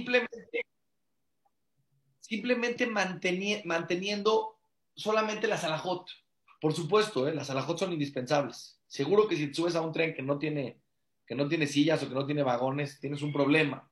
[0.00, 0.66] simplemente,
[2.20, 2.86] simplemente
[3.64, 4.58] manteniendo
[4.94, 6.08] solamente las alajot.
[6.60, 7.34] Por supuesto, ¿eh?
[7.34, 8.80] las alajot son indispensables.
[8.86, 10.80] Seguro que si subes a un tren que no tiene,
[11.26, 13.90] que no tiene sillas o que no tiene vagones, tienes un problema.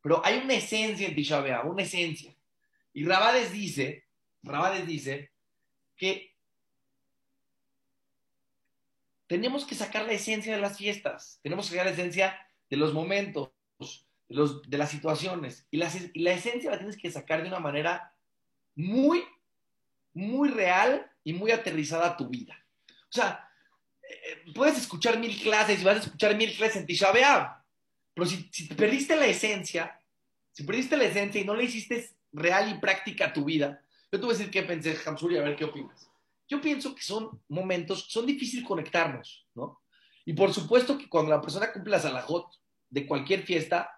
[0.00, 2.36] Pero hay una esencia en Tisha una esencia.
[2.92, 4.04] Y Rabades dice,
[4.42, 5.30] Rabades dice
[5.96, 6.34] que
[9.26, 12.92] tenemos que sacar la esencia de las fiestas, tenemos que sacar la esencia de los
[12.92, 13.50] momentos,
[14.28, 15.66] los, de las situaciones.
[15.70, 18.12] Y la, y la esencia la tienes que sacar de una manera
[18.74, 19.22] muy,
[20.12, 22.56] muy real y muy aterrizada a tu vida.
[22.88, 23.48] O sea,
[24.02, 27.12] eh, puedes escuchar mil clases y vas a escuchar mil clases en Tisha
[28.14, 30.00] pero si, si perdiste la esencia,
[30.52, 33.82] si perdiste la esencia y no le hiciste real y práctica a tu vida,
[34.12, 36.08] yo te voy a decir qué pensé, Hamsuri, a ver qué opinas.
[36.48, 39.80] Yo pienso que son momentos, son difíciles conectarnos, ¿no?
[40.24, 42.46] Y por supuesto que cuando la persona cumple la salajot
[42.88, 43.90] de cualquier fiesta,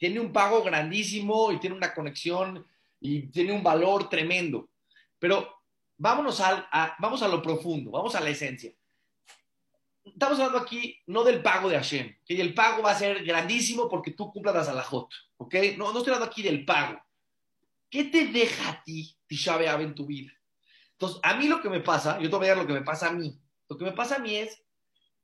[0.00, 2.66] tiene un pago grandísimo y tiene una conexión
[3.02, 4.70] y tiene un valor tremendo.
[5.18, 5.62] Pero
[5.98, 8.72] vámonos a, vamos a lo profundo, vamos a la esencia.
[10.02, 13.90] Estamos hablando aquí no del pago de Hashem, que el pago va a ser grandísimo
[13.90, 15.54] porque tú cumplas la salajot, ¿ok?
[15.76, 16.98] No, no estoy hablando aquí del pago.
[17.90, 20.32] ¿Qué te deja a ti Tisha B'Av en tu vida?
[20.92, 22.82] Entonces, a mí lo que me pasa, yo te voy a dar lo que me
[22.82, 23.38] pasa a mí.
[23.68, 24.62] Lo que me pasa a mí es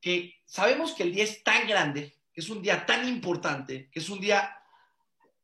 [0.02, 4.00] que sabemos que el día es tan grande, que es un día tan importante, que
[4.00, 4.52] es un día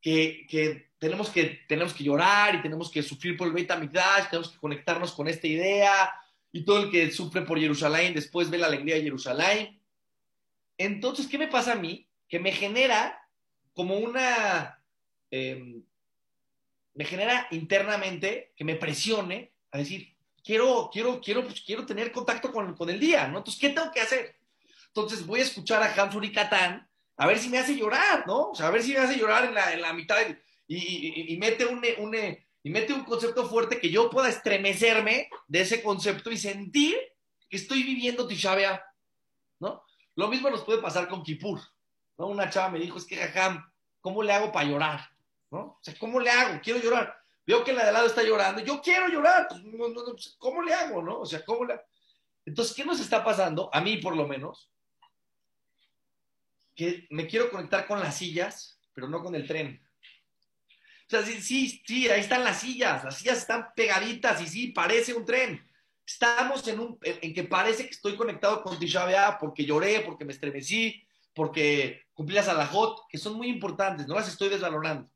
[0.03, 4.29] que, que tenemos que, tenemos que llorar y tenemos que sufrir por el Beit HaMikdash,
[4.29, 6.13] tenemos que conectarnos con esta idea,
[6.53, 9.81] y todo el que sufre por Jerusalén después ve la alegría de Jerusalén.
[10.77, 12.07] Entonces, ¿qué me pasa a mí?
[12.29, 13.27] Que me genera
[13.73, 14.79] como una,
[15.31, 15.83] em,
[16.95, 22.53] me genera internamente que me presione a decir, quiero, quiero, quiero, pues, quiero tener contacto
[22.53, 23.39] con, con, el día, ¿no?
[23.39, 24.37] Entonces, ¿qué tengo que hacer?
[24.89, 28.51] Entonces, voy a escuchar a Hamsur y Catán a ver si me hace llorar, ¿no?
[28.51, 30.17] O sea, a ver si me hace llorar en la, en la mitad
[30.67, 31.85] y, mete un,
[32.63, 36.97] y mete un concepto fuerte que yo pueda estremecerme de ese concepto y sentir
[37.49, 38.83] que estoy viviendo Tisha
[39.61, 39.85] ¿no?
[40.15, 41.61] Lo mismo nos puede pasar con Kippur,
[42.19, 42.29] ¿no?
[42.29, 43.71] Una chava me dijo, es que Jajam,
[44.01, 45.01] ¿cómo le hago para llorar?
[45.51, 45.59] ¿No?
[45.59, 46.61] O sea, ¿cómo le hago?
[46.63, 47.15] Quiero llorar.
[47.47, 49.61] Veo que la de lado está llorando, yo quiero llorar, pues,
[50.11, 51.21] pues, ¿cómo le hago, no?
[51.21, 51.81] O sea, ¿cómo le
[52.47, 53.69] Entonces, ¿qué nos está pasando?
[53.73, 54.72] A mí, por lo menos,
[56.75, 59.83] que me quiero conectar con las sillas, pero no con el tren.
[61.07, 65.13] O sea, sí, sí, ahí están las sillas, las sillas están pegaditas y sí, parece
[65.13, 65.63] un tren.
[66.07, 70.33] Estamos en, un, en que parece que estoy conectado con Tisha porque lloré, porque me
[70.33, 75.11] estremecí, porque cumplí las alajot, que son muy importantes, no las estoy desvalorando.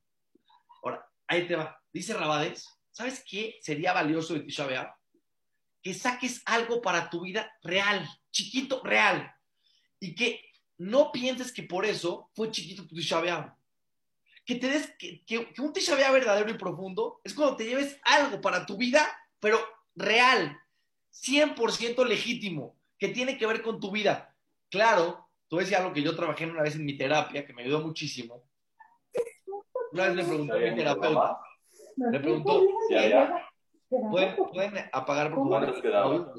[0.83, 1.83] Ahora, ahí te va.
[1.93, 4.97] Dice Rabades, ¿sabes qué sería valioso de Tisha
[5.83, 9.34] Que saques algo para tu vida real, chiquito, real.
[9.99, 10.41] Y que
[10.78, 13.56] no pienses que por eso fue chiquito tu Tisha
[14.44, 18.64] que te des, que, un Tisha verdadero y profundo es cuando te lleves algo para
[18.64, 19.04] tu vida,
[19.41, 19.59] pero
[19.97, 20.56] real,
[21.12, 24.34] 100% legítimo, que tiene que ver con tu vida.
[24.70, 27.81] Claro, tú decías algo que yo trabajé una vez en mi terapia, que me ayudó
[27.81, 28.44] muchísimo.
[29.92, 31.41] Una vez le pregunté a mi terapeuta,
[31.97, 32.62] le preguntó,
[33.88, 36.34] ¿Pueden, ¿Pueden, apagar por favor?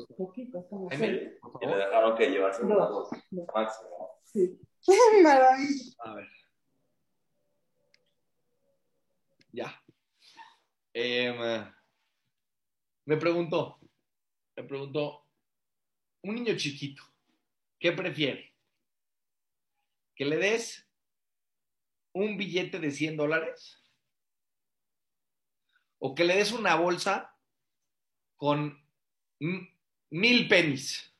[1.62, 3.10] Y le dejaron que llevarse una voz
[3.54, 4.20] máximo.
[4.24, 4.60] Sí.
[5.24, 5.94] Maravilla.
[6.00, 6.28] A ver.
[9.54, 9.84] Ya.
[10.94, 11.38] Em,
[13.06, 13.80] me preguntó,
[14.56, 15.26] me preguntó,
[16.24, 17.04] un niño chiquito,
[17.80, 18.54] ¿qué prefiere?
[20.16, 20.86] ¿Que le des
[22.12, 23.82] un billete de 100 dólares?
[26.00, 27.37] ¿O que le des una bolsa
[28.38, 28.82] con
[29.40, 31.12] mil pennies?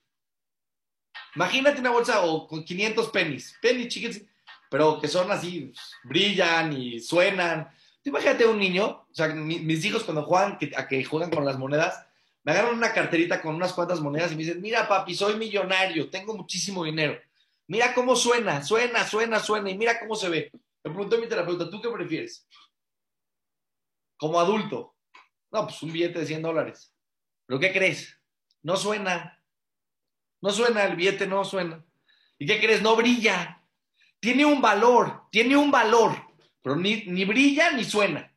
[1.36, 4.22] Imagínate una bolsa o con 500 pennies, pennies chiquitos,
[4.70, 5.72] pero que son así,
[6.04, 7.70] brillan y suenan
[8.08, 12.06] imagínate un niño, o sea, mis hijos cuando juegan, a que juegan con las monedas,
[12.44, 16.10] me agarran una carterita con unas cuantas monedas y me dicen, mira papi, soy millonario,
[16.10, 17.20] tengo muchísimo dinero.
[17.68, 20.52] Mira cómo suena, suena, suena, suena y mira cómo se ve.
[20.84, 22.48] Me preguntó mi terapeuta, ¿tú qué prefieres?
[24.16, 24.96] Como adulto.
[25.52, 26.94] No, pues un billete de 100 dólares.
[27.48, 28.16] ¿Pero qué crees?
[28.62, 29.42] No suena.
[30.42, 31.84] No suena, el billete no suena.
[32.38, 32.84] ¿Y qué crees?
[32.84, 33.64] No brilla.
[34.20, 36.28] Tiene un valor, tiene un valor
[36.68, 38.30] pero ni, brilla ni suena.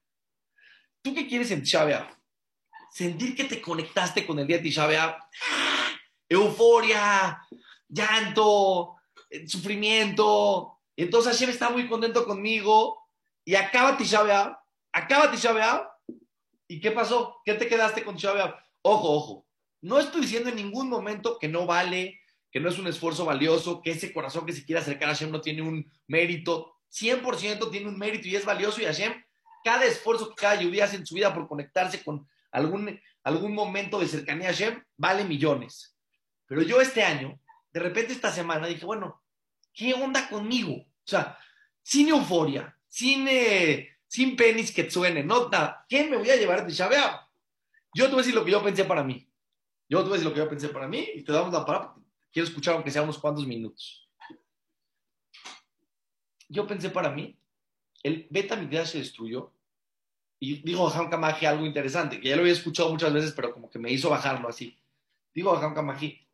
[1.02, 2.16] ¿Tú qué quieres en Tisha
[2.92, 5.18] Sentir que te conectaste con el día de Tisha
[6.28, 7.42] Euforia,
[7.88, 8.94] llanto,
[9.30, 10.78] eh, sufrimiento.
[10.94, 13.10] Entonces Hashem está muy contento conmigo
[13.44, 14.62] y acaba Tisha
[14.92, 15.90] acaba Tisha
[16.68, 17.42] ¿Y qué pasó?
[17.44, 19.46] ¿Qué te quedaste con Tisha Ojo, ojo.
[19.82, 23.80] No estoy diciendo en ningún momento que no vale, que no es un esfuerzo valioso,
[23.82, 26.74] que ese corazón que se quiere acercar a Hashem no tiene un mérito.
[26.92, 29.12] 100% tiene un mérito y es valioso y Hashem,
[29.64, 34.00] cada esfuerzo que cada judía hace en su vida por conectarse con algún, algún momento
[34.00, 35.96] de cercanía a Hashem, vale millones.
[36.46, 37.38] Pero yo este año,
[37.72, 39.22] de repente esta semana, dije, bueno,
[39.72, 40.74] ¿qué onda conmigo?
[40.74, 41.38] O sea,
[41.82, 45.86] sin euforia, sin, eh, sin penis que suene, no nada.
[45.88, 47.29] ¿Qué me voy a llevar de Shabbat?
[47.94, 49.28] Yo te voy a decir lo que yo pensé para mí.
[49.88, 51.64] Yo te voy a decir lo que yo pensé para mí y te damos la
[51.64, 51.94] palabra.
[52.32, 54.08] Quiero escuchar aunque sea unos cuantos minutos.
[56.48, 57.38] Yo pensé para mí,
[58.02, 58.56] el beta
[58.86, 59.52] se destruyó
[60.38, 63.68] y digo a Kamaji algo interesante, que ya lo había escuchado muchas veces, pero como
[63.68, 64.76] que me hizo bajarlo así.
[65.34, 66.26] Digo a Kamaji,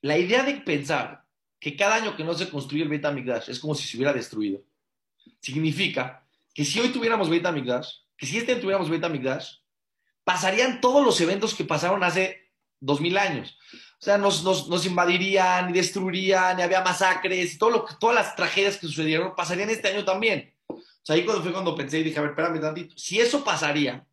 [0.00, 1.24] la idea de pensar
[1.60, 3.14] que cada año que no se construye el Beta
[3.46, 4.62] es como si se hubiera destruido,
[5.40, 7.54] significa que si hoy tuviéramos Beta
[8.16, 9.08] que si este año tuviéramos Beta
[10.28, 13.56] pasarían todos los eventos que pasaron hace dos mil años.
[13.98, 18.36] O sea, nos, nos, invadirían y destruirían y había masacres y todo lo, todas las
[18.36, 20.54] tragedias que sucedieron pasarían este año también.
[20.68, 22.94] O sea, ahí cuando fue cuando pensé y dije, a ver, espérame tantito.
[22.98, 24.06] Si eso pasaría,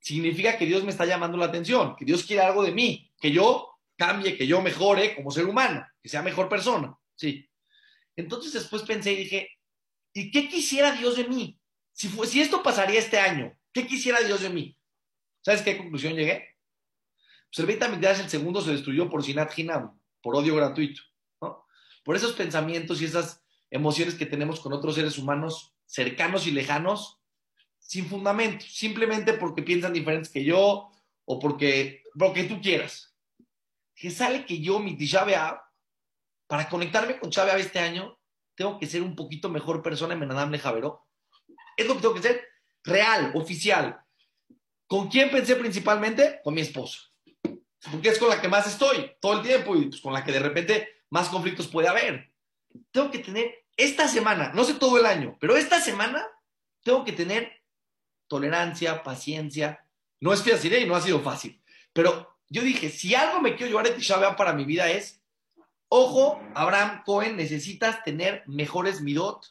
[0.00, 3.30] significa que Dios me está llamando la atención, que Dios quiere algo de mí, que
[3.30, 6.96] yo cambie, que yo mejore como ser humano, que sea mejor persona.
[7.14, 7.46] Sí.
[8.16, 9.50] Entonces después pensé y dije,
[10.14, 11.60] ¿y qué quisiera Dios de mí?
[11.92, 14.77] Si, fue, si esto pasaría este año, ¿qué quisiera Dios de mí?
[15.48, 16.58] ¿Sabes qué conclusión llegué?
[17.46, 21.00] Pues el Beit HaMikdash, el segundo, se destruyó por Sinat Hinam, por odio gratuito,
[21.40, 21.64] ¿no?
[22.04, 27.22] Por esos pensamientos y esas emociones que tenemos con otros seres humanos cercanos y lejanos,
[27.78, 30.90] sin fundamento, simplemente porque piensan diferentes que yo
[31.24, 33.16] o porque, lo que tú quieras.
[33.94, 35.24] Que sale que yo, mi Tisha
[36.46, 38.18] para conectarme con Chávez este año,
[38.54, 41.06] tengo que ser un poquito mejor persona en Menadam Javeró.
[41.74, 42.46] Es lo que tengo que ser
[42.84, 44.04] real, oficial.
[44.88, 46.40] ¿Con quién pensé principalmente?
[46.42, 46.98] Con mi esposa.
[47.92, 50.32] Porque es con la que más estoy todo el tiempo y pues, con la que
[50.32, 52.32] de repente más conflictos puede haber.
[52.90, 56.26] Tengo que tener esta semana, no sé todo el año, pero esta semana
[56.82, 57.62] tengo que tener
[58.26, 59.84] tolerancia, paciencia.
[60.20, 61.62] No es fácil y no ha sido fácil.
[61.92, 65.22] Pero yo dije, si algo me quiero llevar de Tisha para mi vida es,
[65.88, 69.46] ojo, Abraham Cohen, necesitas tener mejores midot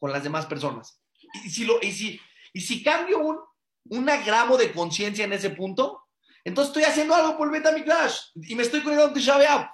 [0.00, 1.00] con las demás personas.
[1.44, 2.20] Y si, lo, y
[2.52, 3.38] y si cambio un,
[3.84, 6.08] un gramo de conciencia en ese punto,
[6.44, 9.70] entonces estoy haciendo algo por el mi Clash y me estoy conectando B'Av.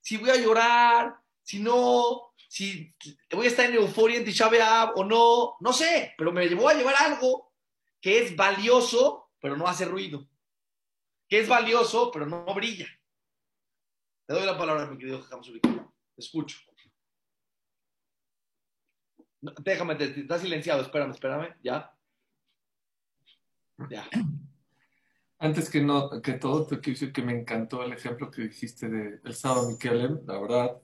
[0.00, 2.94] Si voy a llorar, si no, si
[3.30, 4.48] voy a estar en euforia en Tisha
[4.94, 7.52] o no, no sé, pero me voy a llevar algo
[8.00, 10.26] que es valioso, pero no hace ruido.
[11.28, 12.88] Que es valioso, pero no brilla.
[14.26, 15.20] Te doy la palabra, mi querido.
[15.20, 16.58] Te escucho.
[19.40, 20.82] déjame, te, silenciado.
[20.82, 21.56] Espérame, espérame.
[21.62, 21.92] ¿Ya?
[23.88, 24.08] Ya.
[25.38, 28.88] Antes que, no, que todo, te quiero decir que me encantó el ejemplo que dijiste
[28.90, 30.20] de sábado Mikelem.
[30.26, 30.76] La verdad,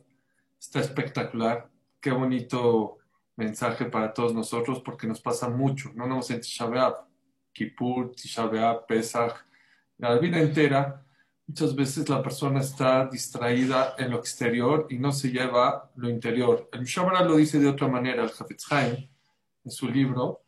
[0.58, 1.70] está espectacular.
[2.00, 2.98] Qué bonito
[3.36, 5.92] mensaje para todos nosotros porque nos pasa mucho.
[5.94, 6.68] No nos en Tisha
[7.52, 9.34] Kippur, Tisha Pesach.
[9.98, 11.04] La vida entera,
[11.46, 16.68] muchas veces la persona está distraída en lo exterior y no se lleva lo interior.
[16.72, 19.08] El Mishabara lo dice de otra manera, el Hafetz Haim,
[19.64, 20.45] en su libro,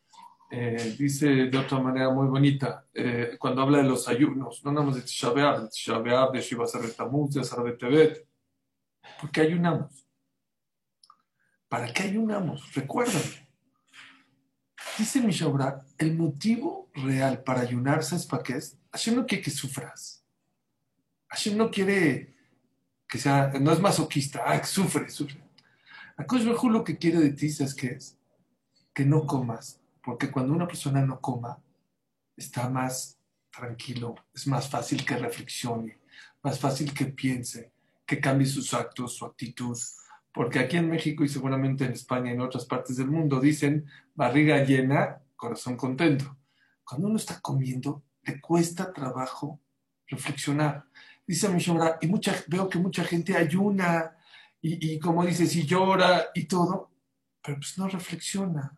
[0.51, 4.97] eh, dice de otra manera muy bonita, eh, cuando habla de los ayunos, no hablamos
[4.97, 8.27] de Tisha B'Av, Tisha de Shiva Sarretamuz, de Sarbetebet.
[9.21, 10.07] ¿Por qué ayunamos?
[11.69, 12.75] ¿Para qué ayunamos?
[12.75, 13.21] Recuérdalo.
[14.97, 18.79] Dice Mishabra, el motivo real para ayunar, ¿sabes para qué es?
[18.91, 20.25] Hashem no quiere que sufras.
[21.29, 22.35] Hashem no quiere
[23.07, 25.43] que sea, no es masoquista, ah, que sufre, sufre.
[26.17, 28.19] Acosh lo que quiere de ti, ¿sabes qué es?
[28.93, 31.59] Que no comas, porque cuando una persona no coma,
[32.37, 33.19] está más
[33.51, 35.99] tranquilo, es más fácil que reflexione,
[36.43, 37.73] más fácil que piense,
[38.07, 39.77] que cambie sus actos, su actitud.
[40.33, 43.87] Porque aquí en México y seguramente en España y en otras partes del mundo dicen
[44.15, 46.37] barriga llena, corazón contento.
[46.85, 49.61] Cuando uno está comiendo, le cuesta trabajo
[50.07, 50.85] reflexionar.
[51.27, 51.63] Dice mi
[52.01, 54.17] y mucha, veo que mucha gente ayuna
[54.61, 56.91] y, y como dices, y llora y todo,
[57.43, 58.78] pero pues no reflexiona.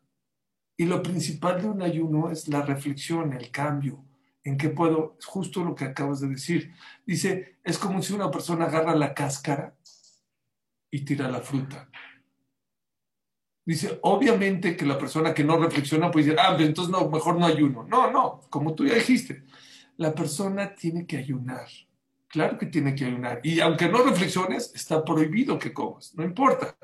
[0.80, 4.02] Y lo principal de un ayuno es la reflexión, el cambio.
[4.42, 5.14] ¿En qué puedo?
[5.18, 6.72] Es justo lo que acabas de decir.
[7.04, 9.76] Dice, es como si una persona agarra la cáscara
[10.90, 11.90] y tira la fruta.
[13.62, 17.38] Dice, obviamente que la persona que no reflexiona puede decir, ah, pues entonces no, mejor
[17.38, 17.82] no ayuno.
[17.82, 19.44] No, no, como tú ya dijiste,
[19.98, 21.68] la persona tiene que ayunar.
[22.26, 23.40] Claro que tiene que ayunar.
[23.42, 26.74] Y aunque no reflexiones, está prohibido que comas, no importa.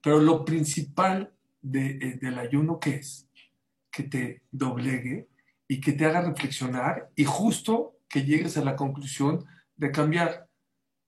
[0.00, 3.28] Pero lo principal eh, del ayuno que es
[3.90, 5.28] que te doblegue
[5.68, 9.44] y que te haga reflexionar y justo que llegues a la conclusión
[9.76, 10.48] de cambiar.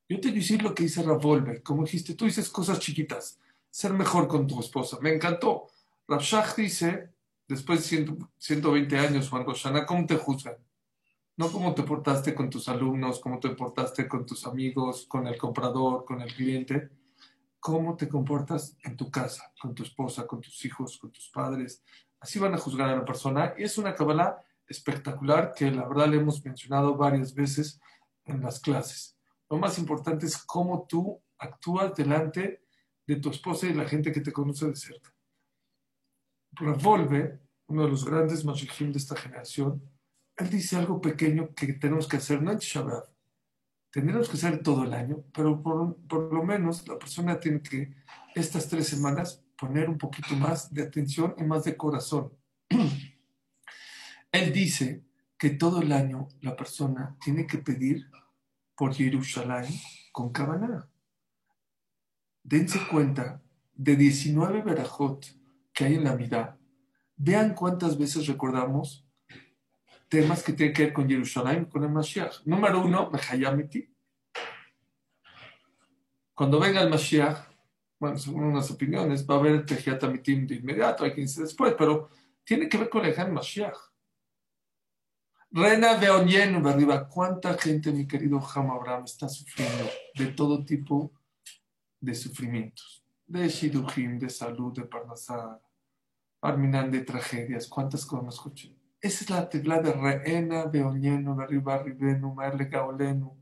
[0.09, 3.39] Yo te voy lo que dice Ravolver, como dijiste, tú dices cosas chiquitas.
[3.71, 4.99] ser mejor con tu esposa.
[5.01, 5.69] Me encantó.
[6.07, 7.11] Rabshah dice,
[7.49, 8.07] después de
[8.39, 10.57] 120 años, Juan Roshana, ¿cómo te juzgan?
[11.39, 15.39] No cómo te portaste con tus alumnos, cómo te portaste con tus amigos, con el
[15.39, 16.91] comprador, con el cliente.
[17.63, 21.85] ¿Cómo te comportas en tu casa, con tu esposa, con tus hijos, con tus padres?
[22.19, 23.55] Así van a juzgar a la persona.
[23.57, 27.81] Y es una cabala espectacular que la verdad le hemos mencionado varias veces
[28.25, 29.17] en las clases.
[29.49, 32.65] Lo más importante es cómo tú actúas delante
[33.07, 35.15] de tu esposa y la gente que te conoce de cerca.
[36.51, 39.89] Revolve, uno de los grandes mashihim de esta generación,
[40.37, 43.09] él dice algo pequeño que tenemos que hacer, no en Shabbat,
[43.93, 47.95] tenemos que hacer todo el año, pero por, por, lo menos la persona tiene que
[48.35, 52.33] estas tres semanas poner un poquito más de atención y más de corazón.
[54.33, 55.05] Él dice
[55.37, 58.11] que todo el año la persona tiene que pedir
[58.75, 59.71] por Jerusalén
[60.11, 60.89] con Kabaná.
[62.43, 63.43] Dense cuenta
[63.75, 65.27] de 19 verajot
[65.75, 66.59] que hay en la vida.
[67.17, 69.07] Vean cuántas veces recordamos
[70.13, 72.45] temas que tienen que ver con Jerusalén, con el Mashiach.
[72.45, 73.91] Número uno, Mehayamiti.
[76.35, 77.49] Cuando venga el Mashiach,
[77.99, 82.11] bueno, según unas opiniones, va a haber Tejiatamitim de inmediato, hay 15 después, pero
[82.45, 83.79] tiene que ver con el Mashiach.
[85.51, 87.09] Rena de arriba.
[87.09, 91.11] ¿Cuánta gente, mi querido Ham Abraham, está sufriendo de todo tipo
[91.99, 93.03] de sufrimientos?
[93.27, 95.59] De Shidujim, de salud, de Parnasar,
[96.43, 97.67] Arminan, de tragedias.
[97.67, 98.82] ¿Cuántas cosas escuché?
[99.03, 103.37] Esa es la tecla de Reena de Oñeno, de Ribenu, Merle Gaolenu.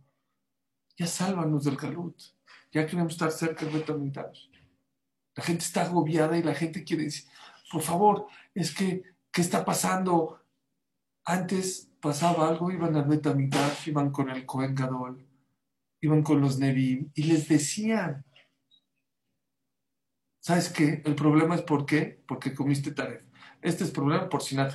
[0.97, 2.19] Ya sálvanos del galut.
[2.73, 4.49] Ya queremos estar cerca de Betamitash.
[5.37, 7.29] La gente está agobiada y la gente quiere decir,
[7.71, 10.43] por favor, es que, ¿qué está pasando?
[11.27, 15.29] Antes pasaba algo, iban al Betamitash, iban con el Cohen Gadol,
[16.01, 18.25] iban con los Nevim y les decían,
[20.41, 21.03] ¿sabes qué?
[21.05, 23.23] El problema es por qué, porque comiste taref.
[23.61, 24.73] Este es el problema por Sinat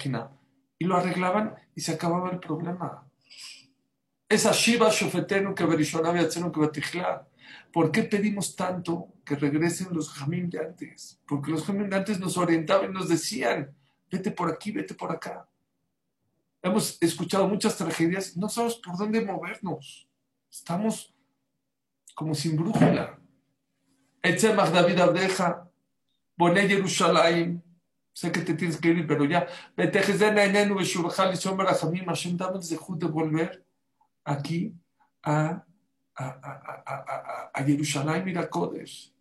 [0.77, 3.08] y lo arreglaban y se acababa el problema.
[4.27, 5.65] Esa Shiva Shofetenu que
[7.72, 11.20] ¿Por qué pedimos tanto que regresen los Jamim de antes?
[11.27, 13.75] Porque los Jamim de antes nos orientaban y nos decían,
[14.10, 15.48] vete por aquí, vete por acá.
[16.62, 20.08] Hemos escuchado muchas tragedias, no sabemos por dónde movernos.
[20.50, 21.13] Estamos
[22.15, 23.20] como sin brújula.
[24.24, 25.70] Etzemach David Abdeja,
[26.36, 27.62] Boné Yerushalayim,
[28.15, 29.45] sé que te tienes que ir, pero ya,
[32.05, 33.65] Hashem, dame el de volver
[34.24, 34.74] aquí
[35.22, 35.65] a,
[36.15, 39.13] a, a, a, a Jerusalén, mira Kodesh.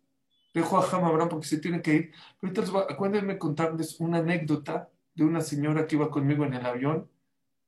[0.53, 2.13] Dejo a Ham Abraham porque se tiene que ir.
[2.39, 7.09] Pero ahorita acuérdenme contarles una anécdota de una señora que iba conmigo en el avión,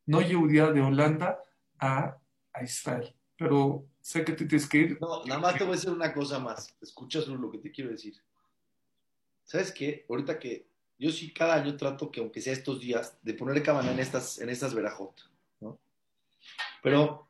[0.05, 1.43] no judía de Holanda
[1.77, 2.17] a,
[2.53, 3.13] a Israel.
[3.35, 4.97] Pero sé que te tienes que ir.
[5.01, 6.73] No, nada más te voy a decir una cosa más.
[6.81, 8.15] Escuchas lo que te quiero decir.
[9.43, 10.05] ¿Sabes qué?
[10.09, 10.66] Ahorita que
[10.99, 14.39] yo sí cada año trato que, aunque sea estos días, de poner cabana en estas,
[14.39, 15.13] en estas verajot,
[15.59, 15.79] ¿no?
[16.81, 17.27] Pero,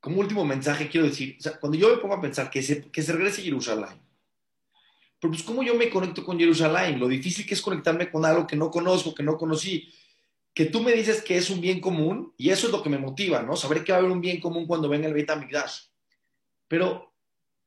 [0.00, 2.90] como último mensaje, quiero decir, o sea, cuando yo me pongo a pensar que se,
[2.90, 4.00] que se regrese a Jerusalén,
[5.20, 6.98] pero pues, ¿cómo yo me conecto con Jerusalén?
[6.98, 9.92] Lo difícil que es conectarme con algo que no conozco, que no conocí,
[10.54, 12.98] que tú me dices que es un bien común, y eso es lo que me
[12.98, 13.56] motiva, ¿no?
[13.56, 15.86] Saber que va a haber un bien común cuando venga el Beit HaMikdash.
[16.68, 17.15] Pero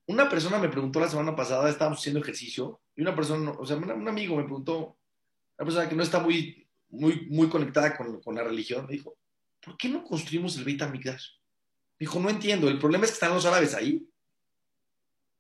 [0.10, 3.78] una persona me preguntó la semana pasada, estábamos haciendo ejercicio, y una persona, o sea,
[3.78, 4.98] un amigo me preguntó,
[5.56, 9.16] una persona que no está muy, muy, muy conectada con, con la religión, me dijo,
[9.62, 11.26] ¿por qué no construimos el Beit HaMikdash?
[12.00, 14.04] Dijo, no entiendo, el problema es que están los árabes ahí.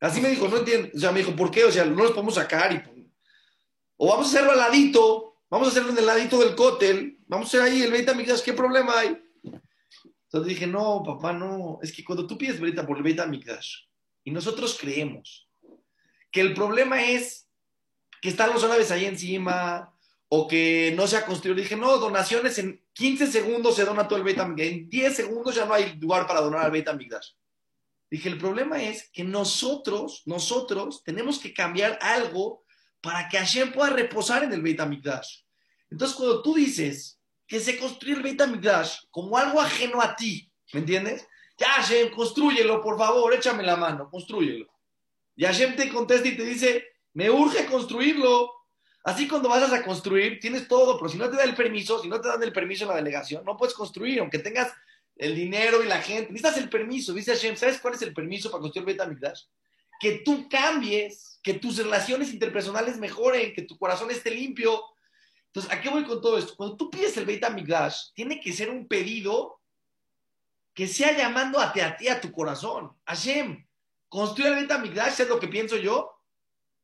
[0.01, 0.89] Así me dijo, no entiendo.
[0.93, 1.63] O sea, me dijo, ¿por qué?
[1.63, 2.93] O sea, no los podemos sacar.
[3.97, 7.47] O vamos a hacerlo al ladito, vamos a hacerlo en el ladito del cótel, vamos
[7.47, 9.19] a hacer ahí el Beit HaMikdash, ¿qué problema hay?
[10.25, 11.79] Entonces dije, no, papá, no.
[11.81, 13.88] Es que cuando tú pides el Beit HaMikdash
[14.23, 15.49] y nosotros creemos
[16.31, 17.47] que el problema es
[18.21, 19.93] que están los árabes ahí encima
[20.27, 21.57] o que no se ha construido.
[21.57, 25.65] Dije, no, donaciones en 15 segundos se dona todo el Beit En 10 segundos ya
[25.65, 26.87] no hay lugar para donar al Beit
[28.11, 32.63] Dije, el problema es que nosotros, nosotros tenemos que cambiar algo
[33.01, 38.15] para que Hashem pueda reposar en el Beit Entonces, cuando tú dices que se construye
[38.15, 38.41] el Beit
[39.09, 41.25] como algo ajeno a ti, ¿me entiendes?
[41.59, 44.67] Ya, Hashem, construyelo, por favor, échame la mano, construyelo.
[45.35, 48.51] Y Hashem te contesta y te dice, me urge construirlo.
[49.03, 52.07] Así cuando vas a construir, tienes todo, pero si no te da el permiso, si
[52.07, 54.73] no te dan el permiso en la delegación, no puedes construir, aunque tengas
[55.15, 56.31] el dinero y la gente.
[56.31, 57.13] Necesitas el permiso.
[57.13, 59.43] Dice Hashem, ¿sabes cuál es el permiso para construir Betamigdash?
[59.99, 64.81] Que tú cambies, que tus relaciones interpersonales mejoren, que tu corazón esté limpio.
[65.47, 66.55] Entonces, ¿a qué voy con todo esto?
[66.55, 69.58] Cuando tú pides el Betamigdash, tiene que ser un pedido
[70.73, 72.91] que sea llamando a ti, a ti, a tu corazón.
[73.05, 73.65] Hashem,
[74.07, 76.11] construir el Betamigdash es lo que pienso yo,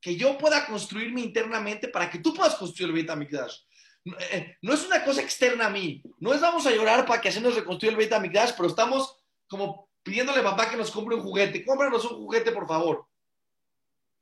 [0.02, 3.58] que yo pueda construirme internamente para que tú puedas construir el Betamigdash.
[4.06, 6.04] Eh, no es una cosa externa a mí.
[6.20, 9.90] No es vamos a llorar para que así nos reconstruya el Betamigdash, pero estamos como
[10.04, 11.66] pidiéndole a papá que nos compre un juguete.
[11.66, 13.08] Cómpranos un juguete, por favor.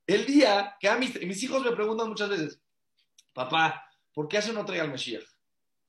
[0.08, 2.62] El día que a mis, mis hijos me preguntan muchas veces,
[3.34, 5.24] papá, ¿por qué hace no trae al Mesías?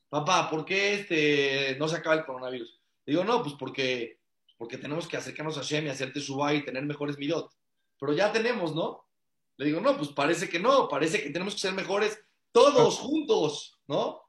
[0.08, 2.80] Papá, ¿por qué este, no se acaba el coronavirus?
[3.06, 4.20] Digo, no, pues porque,
[4.56, 7.50] porque tenemos que acercarnos a Shem y hacerte su y tener mejores midot.
[7.98, 9.04] Pero ya tenemos, ¿no?
[9.56, 12.18] Le digo, no, pues parece que no, parece que tenemos que ser mejores
[12.52, 14.22] todos juntos, ¿no?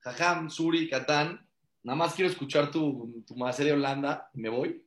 [0.00, 1.48] Jajam, Suri, Catán,
[1.82, 4.86] nada más quiero escuchar tu, tu de Holanda y me voy.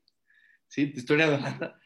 [0.68, 0.88] ¿Sí?
[0.88, 1.80] Tu historia de Holanda.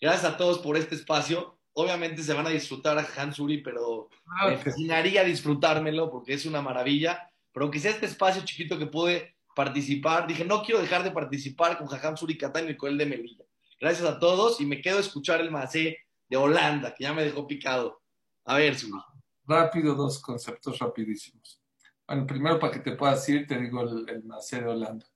[0.00, 1.58] Gracias a todos por este espacio.
[1.72, 4.08] Obviamente se van a disfrutar a Han Suri, pero
[4.46, 7.30] me fascinaría disfrutármelo porque es una maravilla.
[7.52, 11.78] Pero aunque sea este espacio chiquito que pude participar, dije, no quiero dejar de participar
[11.78, 13.44] con Jajam Suri Catán y con el de Melilla.
[13.80, 15.96] Gracias a todos y me quedo a escuchar el Macé
[16.28, 18.02] de Holanda, que ya me dejó picado.
[18.44, 19.00] A ver, Suri.
[19.46, 21.62] Rápido, dos conceptos rapidísimos.
[22.06, 25.06] Bueno, primero para que te puedas ir, te digo el, el Macé de Holanda.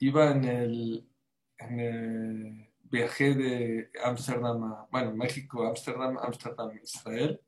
[0.00, 1.08] Iba en el,
[1.58, 7.40] en viaje de Ámsterdam a, bueno, México, Ámsterdam, Ámsterdam, Israel.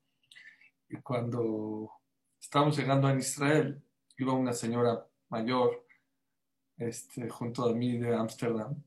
[0.89, 1.91] Y cuando
[2.41, 3.83] estábamos llegando a Israel,
[4.17, 5.87] iba una señora mayor
[6.77, 8.83] este, junto a mí de Ámsterdam.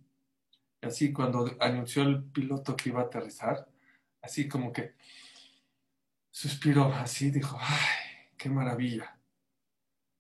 [0.82, 3.68] Y así cuando anunció el piloto que iba a aterrizar,
[4.22, 4.96] así como que
[6.32, 9.20] suspiró, así dijo, ¡ay, qué maravilla!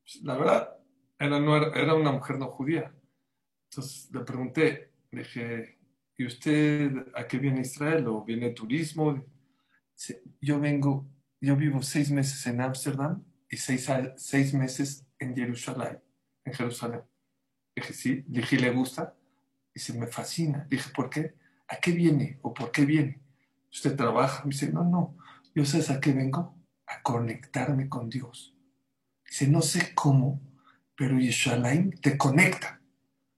[0.03, 0.77] Pues, la verdad,
[1.17, 2.93] era, no era, una mujer no judía.
[3.69, 5.77] Entonces le pregunté, dije,
[6.17, 8.07] ¿y usted a qué viene Israel?
[8.07, 9.23] ¿O viene turismo?
[10.41, 11.07] Yo vengo,
[11.39, 16.01] yo vivo seis meses en Ámsterdam y seis, seis meses en Jerusalén,
[16.49, 17.01] en Jerusalén.
[17.75, 19.15] Dije, sí, dije, ¿le gusta?
[19.73, 20.67] Dice, me fascina.
[20.69, 21.35] Dije, ¿por qué?
[21.67, 22.39] ¿A qué viene?
[22.41, 23.21] ¿O por qué viene?
[23.71, 24.43] ¿Usted trabaja?
[24.43, 25.15] Me dice, no, no.
[25.55, 26.55] Yo sé a qué vengo?
[26.87, 28.55] A conectarme con Dios.
[29.25, 30.41] Dice, no sé cómo,
[30.95, 32.81] pero Jerusalén te conecta.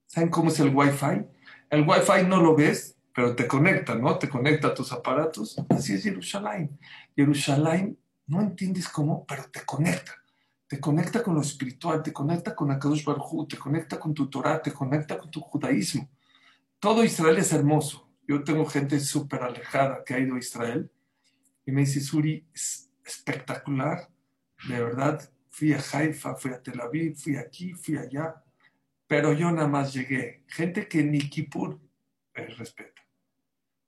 [0.07, 1.25] ¿Saben cómo es el Wi-Fi?
[1.69, 4.17] El Wi-Fi no lo ves, pero te conecta, ¿no?
[4.17, 5.57] Te conecta a tus aparatos.
[5.69, 6.79] Así es Jerusalén.
[7.15, 7.97] Jerusalén,
[8.27, 10.20] no entiendes cómo, pero te conecta.
[10.71, 14.61] Te conecta con lo espiritual, te conecta con Akadosh Baruj te conecta con tu Torah,
[14.61, 16.09] te conecta con tu judaísmo.
[16.79, 18.07] Todo Israel es hermoso.
[18.25, 20.89] Yo tengo gente súper alejada que ha ido a Israel
[21.65, 24.07] y me dice, Suri, es espectacular,
[24.69, 25.29] de verdad.
[25.49, 28.41] Fui a Haifa, fui a Tel Aviv, fui aquí, fui allá,
[29.07, 30.45] pero yo nada más llegué.
[30.47, 31.81] Gente que ni Kippur
[32.33, 33.01] el respeto.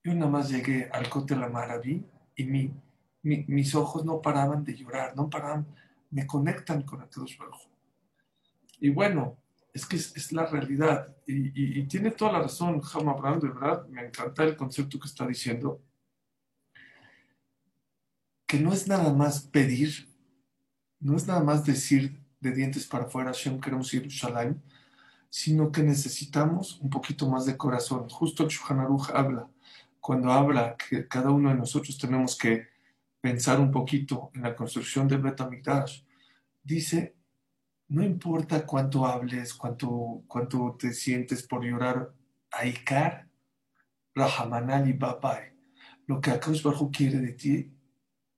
[0.03, 2.75] Yo nada más llegué al Cote la Maraví y mi,
[3.21, 5.65] mis ojos no paraban de llorar, no paraban,
[6.13, 7.37] me conectan con el Dios
[8.79, 9.37] Y bueno,
[9.73, 11.15] es que es, la realidad.
[11.25, 15.25] Y, tiene toda la razón, Jama Abraham, de verdad, me encanta el concepto que está
[15.25, 15.81] diciendo.
[18.45, 20.07] Que no es nada más pedir,
[20.99, 24.59] no es nada más decir de dientes para afuera, Shem, queremos ir Shalom,
[25.29, 28.07] sino que necesitamos un poquito más de corazón.
[28.09, 29.49] Justo el Shuhanaruj habla,
[29.99, 32.72] cuando habla que cada uno de nosotros tenemos que
[33.23, 36.03] pensar un poquito en la construcción del Betamigdash,
[36.61, 37.15] dice,
[37.87, 42.13] no importa cuánto hables, cuánto, cuánto te sientes por llorar,
[42.51, 43.29] Aikar,
[44.13, 45.53] Rahamanali Babai,
[46.05, 47.73] lo que Akash Bajo quiere de ti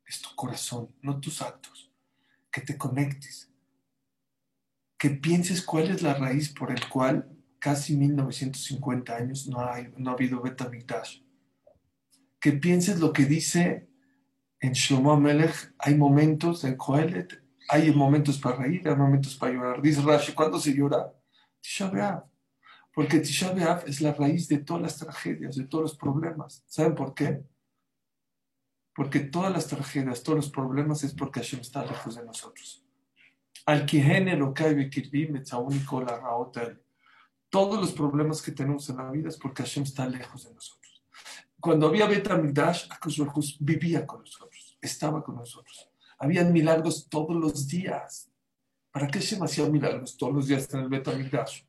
[0.06, 1.92] es tu corazón, no tus actos,
[2.52, 3.52] que te conectes,
[5.00, 10.12] que pienses cuál es la raíz por el cual casi 1950 años no, hay, no
[10.12, 11.24] ha habido Betamigdash.
[12.40, 13.90] Que pienses lo que dice
[14.60, 19.82] en Shlomo Amelech, hay momentos en Kohelet, hay momentos para reír, hay momentos para llorar.
[19.82, 21.14] Dice Rashi, ¿cuándo se llora?
[21.62, 22.24] Tisha B'Av.
[22.94, 26.64] Porque Tisha B'Av es la raíz de todas las tragedias, de todos los problemas.
[26.68, 27.44] ¿Saben por qué?
[28.94, 32.86] Porque todas las tragedias, todos los problemas es porque Hashem está lejos de nosotros.
[33.66, 33.86] Al
[37.50, 41.04] Todos los problemas que tenemos en la vida es porque Hashem está lejos de nosotros.
[41.66, 45.90] Cuando había Betamigdash, Akash vivía con nosotros, estaba con nosotros.
[46.20, 48.30] Habían milagros todos los días.
[48.92, 51.64] ¿Para qué se hacían milagros todos los días en el Betamigdash?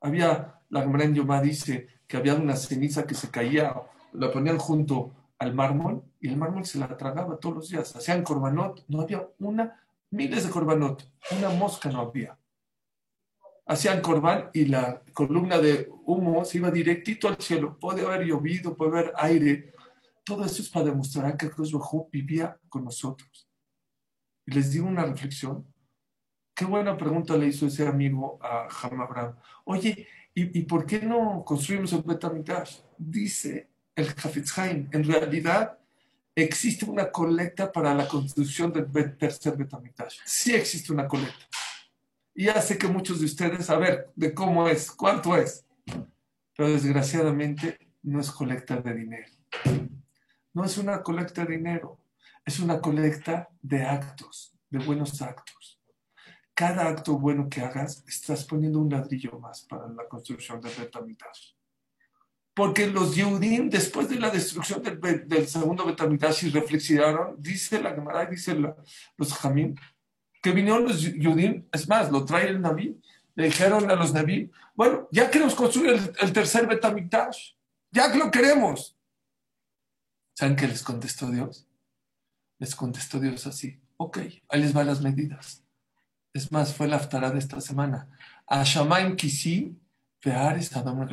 [0.00, 3.80] Había, la Gemara en Yomá dice que había una ceniza que se caía,
[4.12, 7.94] la ponían junto al mármol y el mármol se la tragaba todos los días.
[7.94, 12.36] Hacían corbanot, no había una miles de corbanot, una mosca no había.
[13.66, 17.78] Hacían corbán y la columna de humo se iba directito al cielo.
[17.78, 19.72] Puede haber llovido, puede haber aire.
[20.24, 21.72] Todo eso es para demostrar que Dios
[22.10, 23.48] vivía con nosotros.
[24.46, 25.66] Y les digo una reflexión.
[26.54, 29.36] Qué buena pregunta le hizo ese amigo a Ham Abraham.
[29.64, 32.78] Oye, ¿Y, ¿Y, por qué no construimos el Betamigdash?
[32.96, 35.78] Dice el Hafetz Haim, en realidad
[36.34, 40.20] existe una colecta para la construcción del tercer Betamigdash.
[40.24, 41.46] Sí existe una colecta.
[42.34, 45.66] Y ya sé que muchos de ustedes, a ver, de cómo es, cuánto es.
[46.56, 49.30] Pero desgraciadamente no es colecta de dinero.
[50.54, 51.98] No es una colecta de dinero,
[52.44, 55.80] es una colecta de actos, de buenos actos.
[56.54, 61.54] Cada acto bueno que hagas, estás poniendo un ladrillo más para la construcción del Betamigdash.
[62.54, 68.26] Porque los Yehudim, después de la destrucción del, segundo Betamigdash, y reflexionaron, dice la Gemara,
[68.26, 69.78] dice los Jamín,
[70.42, 73.00] que vinieron los Yehudim, es más, lo trae el Naví,
[73.36, 77.52] le dijeron a los Naví, bueno, ya queremos construir el, tercer Betamigdash,
[77.90, 78.96] ya que lo queremos.
[80.34, 81.66] ¿Saben qué les contestó Dios?
[82.58, 85.62] Les contestó Dios así, ok, ahí les van las medidas.
[86.34, 88.08] Es más, fue la aftará de esta semana.
[88.46, 89.78] A Shamaim Kisi,
[90.20, 91.06] Peares Adam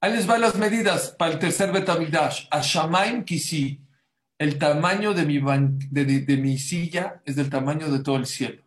[0.00, 2.46] Ahí les van las medidas para el tercer Betamigdash.
[2.50, 3.80] A Shamaim Kisi,
[4.38, 5.40] el tamaño de mi,
[5.90, 8.62] de, mi silla es del tamaño de todo el cielo.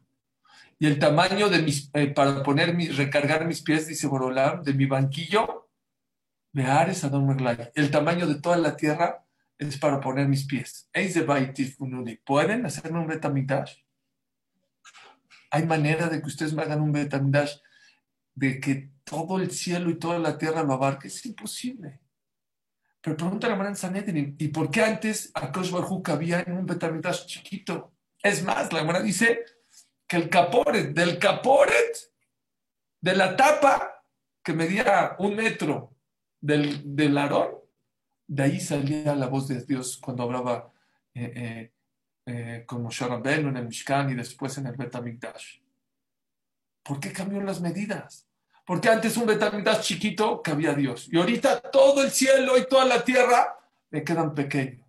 [0.79, 4.73] Y el tamaño de mis, eh, para poner mi, recargar mis pies, dice Borolam, de
[4.73, 5.69] mi banquillo,
[6.53, 7.27] Beares Adam
[7.75, 9.25] El tamaño de toda la tierra
[9.57, 10.89] es para poner mis pies.
[12.25, 13.75] ¿Pueden hacerme un Betamigdash?
[15.51, 17.57] Hay manera de que ustedes me hagan un Betamigdash
[18.35, 21.07] de que todo el cielo y toda la tierra lo abarque.
[21.07, 21.99] Es imposible.
[23.07, 26.65] Pero pregunta la manera en Sanedrin, ¿y por qué antes Akosh Barhu cabía en un
[26.65, 27.93] Betamigdash chiquito?
[28.21, 29.45] Es más, la hermana dice
[30.05, 31.95] que el caporet, del caporet,
[32.99, 34.03] de la tapa
[34.43, 35.95] que medía un metro
[36.41, 37.51] del, del arón,
[38.27, 40.73] de ahí salía la voz de Dios cuando hablaba
[41.13, 41.71] eh, eh,
[42.25, 45.61] eh, con Moshe Rabbeinu en el Mishkan y después en el Betamigdash.
[46.83, 48.26] ¿Por qué cambió las medidas?
[48.67, 51.07] Porque antes un Betamigdash chiquito cabía Dios.
[51.09, 53.57] Y ahorita todo el cielo y toda la tierra
[53.89, 54.85] me quedan pequeños.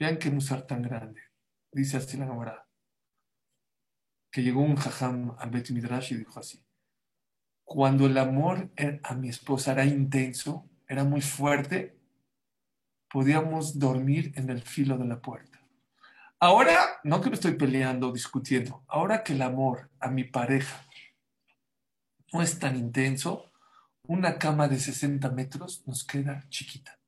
[0.00, 1.22] Vean qué musar tan grande.
[1.70, 2.66] Dice así la Gemara.
[4.32, 6.60] Que llegó un jajam al Bet y dijo así.
[7.62, 8.72] Cuando el amor
[9.04, 11.96] a mi esposa era intenso, era muy fuerte,
[13.08, 15.60] podíamos dormir en el filo de la puerta.
[16.40, 20.84] Ahora, no que me estoy peleando discutiendo, ahora que el amor a mi pareja
[22.32, 23.52] no es tan intenso,
[24.06, 26.98] una cama de 60 metros nos queda chiquita.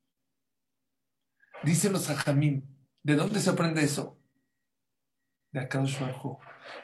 [1.62, 4.18] Dicen los ajamín, ¿de dónde se aprende eso?
[5.50, 5.82] De acá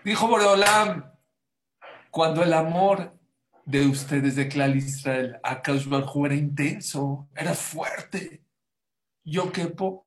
[0.04, 1.12] Dijo Boreolam,
[2.10, 3.18] cuando el amor
[3.64, 5.86] de ustedes de Clal Israel, Akash
[6.24, 8.42] era intenso, era fuerte,
[9.24, 10.06] yo quepo,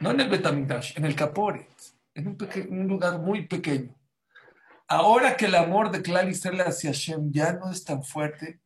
[0.00, 1.68] no en el Betamigdash, en el Caporet,
[2.14, 3.94] en un, lugar muy pequeño.
[4.94, 8.60] Ahora que el amor de Klal Israel hacia Hashem ya no es tan fuerte,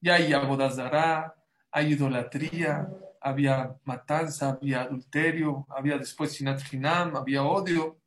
[0.00, 1.32] ya hay abodazará,
[1.70, 2.88] hay idolatría,
[3.20, 6.60] había matanza, había adulterio, había después sinat
[7.14, 8.00] había odio.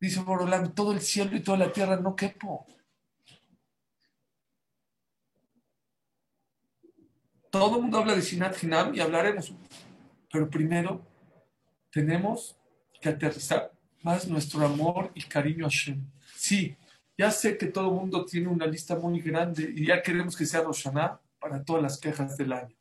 [0.00, 2.66] Dice Borolam, todo el cielo y toda la tierra no quepo.
[7.52, 9.54] Todo el mundo habla de Sinat Hinam y hablaremos.
[10.32, 11.06] Pero primero
[11.92, 12.58] tenemos
[13.00, 13.73] que aterrizar
[14.04, 16.00] más nuestro amor y cariño a Hashem.
[16.36, 16.76] Sí,
[17.18, 20.46] ya sé que todo el mundo tiene una lista muy grande y ya queremos que
[20.46, 22.76] sea Roshaná para todas las quejas del año.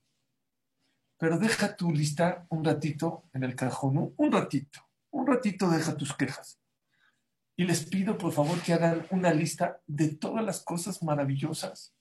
[1.17, 6.13] Pero deja tu lista un ratito en el cajón, un ratito, un ratito deja tus
[6.15, 6.59] quejas.
[7.55, 11.95] Y les pido por favor que hagan una lista de todas las cosas maravillosas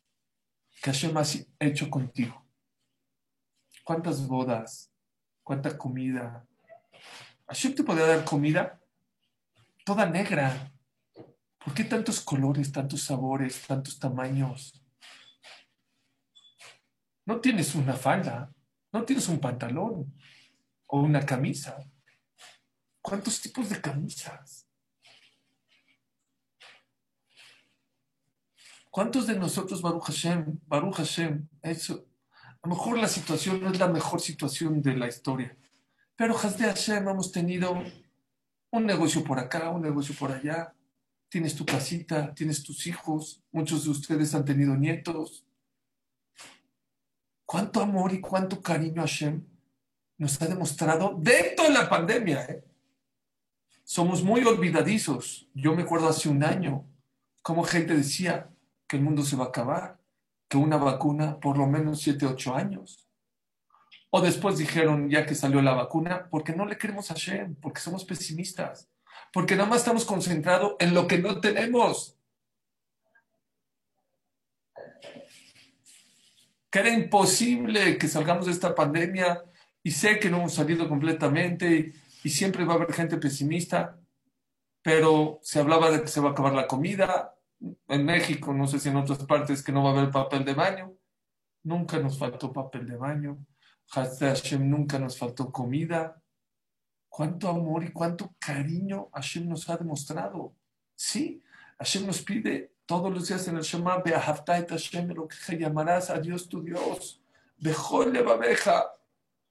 [0.83, 1.25] que Hashem ha
[1.61, 2.43] hecho contigo
[3.85, 4.93] cuántas bodas,
[5.43, 6.47] cuánta comida.
[7.47, 8.81] Hashem te podía dar comida
[9.85, 10.73] toda negra.
[11.65, 14.83] ¿Por qué tantos colores, tantos sabores, tantos tamaños?
[17.25, 18.53] No tienes una falda,
[18.93, 20.13] no tienes un pantalón
[20.87, 21.79] o una camisa.
[23.01, 24.67] ¿Cuántos tipos de camisas?
[28.91, 32.07] ¿Cuántos de nosotros, Baruch Hashem, Baruch Hashem, eso,
[32.45, 35.57] a lo mejor la situación no es la mejor situación de la historia,
[36.15, 37.83] pero Hasde Hashem hemos tenido
[38.73, 40.75] un negocio por acá, un negocio por allá.
[41.29, 45.45] Tienes tu casita, tienes tus hijos, muchos de ustedes han tenido nietos.
[47.47, 49.45] ¿Cuánto amor y cuánto cariño Hashem
[50.19, 52.45] nos ha demostrado dentro de la pandemia?
[52.45, 52.65] Eh?
[53.85, 55.49] Somos muy olvidadizos.
[55.55, 56.87] Yo me acuerdo hace un año
[57.43, 58.51] cómo gente decía
[58.87, 60.01] que el mundo se va a acabar
[60.49, 63.07] que una vacuna por lo menos 7, 8 años.
[64.15, 67.81] O después dijeron, ya que salió la vacuna, porque no le queremos a Shem, porque
[67.81, 68.91] somos pesimistas,
[69.33, 72.19] porque nada más estamos concentrados en lo que no tenemos.
[76.73, 79.45] que era imposible que salgamos de esta pandemia
[79.83, 81.93] y sé que no hemos salido completamente
[82.25, 83.99] y, siempre va a haber gente pesimista,
[84.81, 87.37] pero se hablaba de que se va a acabar la comida.
[87.89, 90.55] En México, no sé si en otras partes, que no va a haber papel de
[90.55, 90.95] baño.
[91.65, 93.45] Nunca nos faltó papel de baño.
[93.93, 96.21] Hashem nunca nos faltó comida.
[97.09, 100.55] Cuánto amor y cuánto cariño Hashem nos ha demostrado.
[100.95, 101.43] Sí,
[101.79, 106.19] Hashem nos pide todos los días en el Shema, Beahavta Hashem, lo que llamarás a
[106.19, 107.21] Dios tu Dios.
[107.59, 108.91] Bejol levabeja,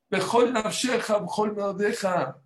[0.09, 2.41] bejol nafsheja, bejol meodeja.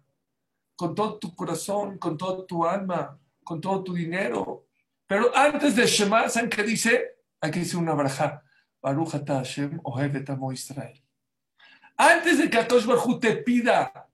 [0.75, 4.67] Con todo tu corazón, con todo tu alma, con todo tu dinero.
[5.07, 7.19] Pero antes de Shema, ¿saben qué dice?
[7.39, 8.43] Aquí dice una braja.
[8.81, 11.04] Baruch Hashem, Ohevet Amo Israel.
[11.97, 14.09] Antes de que Atosh Barhu te pida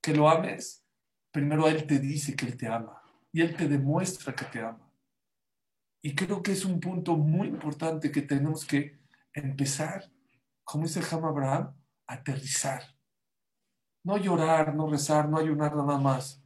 [0.00, 0.84] que lo ames,
[1.30, 3.00] primero Él te dice que Él te ama
[3.32, 4.90] y Él te demuestra que te ama.
[6.02, 8.98] Y creo que es un punto muy importante que tenemos que
[9.32, 10.10] empezar,
[10.64, 11.74] como dice Ham Abraham,
[12.06, 12.82] aterrizar.
[14.04, 16.42] No llorar, no rezar, no ayunar nada más.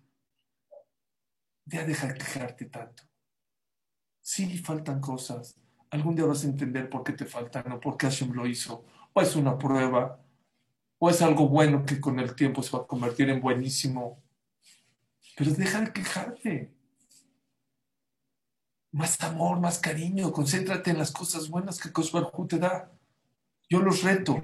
[1.65, 3.05] Ya deja de quejarte tanto.
[4.21, 5.61] Sí, faltan cosas.
[5.91, 8.85] Algún día vas a entender por qué te faltan o por qué Hashem lo hizo.
[9.13, 10.19] O es una prueba,
[11.05, 14.23] o es algo bueno que con el tiempo se va a convertir en buenísimo.
[15.37, 16.73] Pero deja de quejarte.
[18.93, 22.93] Más amor, más cariño, concéntrate en las cosas buenas que Cosbarjú te da.
[23.69, 24.41] Yo los reto.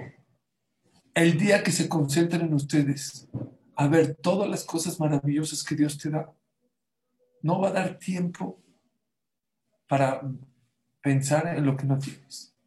[1.15, 3.29] El día que se concentren en ustedes
[3.77, 6.35] a ver todas las cosas maravillosas que Dios te da,
[7.41, 8.61] no va a dar tiempo
[9.87, 10.29] para
[11.01, 12.58] pensar en lo que no tienes.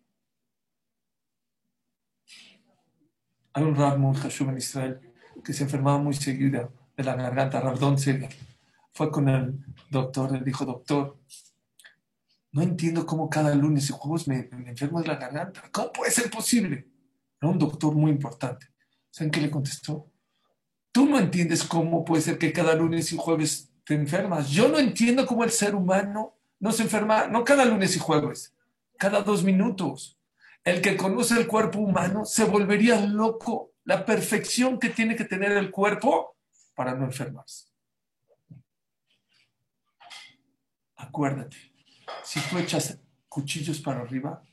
[3.53, 4.99] Hay un Rab muy en Israel
[5.43, 8.29] que se enfermaba muy seguida de la garganta, Rabdon Seger.
[8.93, 11.17] Fue con el doctor, le dijo, doctor,
[12.53, 15.63] no entiendo cómo cada lunes y jueves me, enfermo de la garganta.
[15.71, 16.87] ¿Cómo puede ser posible?
[17.41, 18.67] Era un doctor muy importante.
[19.09, 20.09] ¿Saben qué le contestó?
[20.91, 24.49] Tú no entiendes cómo puede ser que cada lunes y jueves te enfermas.
[24.49, 28.53] Yo no entiendo cómo el ser humano no se enferma, no cada lunes y jueves,
[28.97, 30.20] cada dos minutos
[30.63, 35.51] el que conoce el cuerpo humano se volvería loco la perfección que tiene que tener
[35.53, 36.37] el cuerpo
[36.75, 37.67] para no enfermarse.
[40.97, 41.57] Acuérdate,
[42.23, 44.43] si tú echas cuchillos para arriba,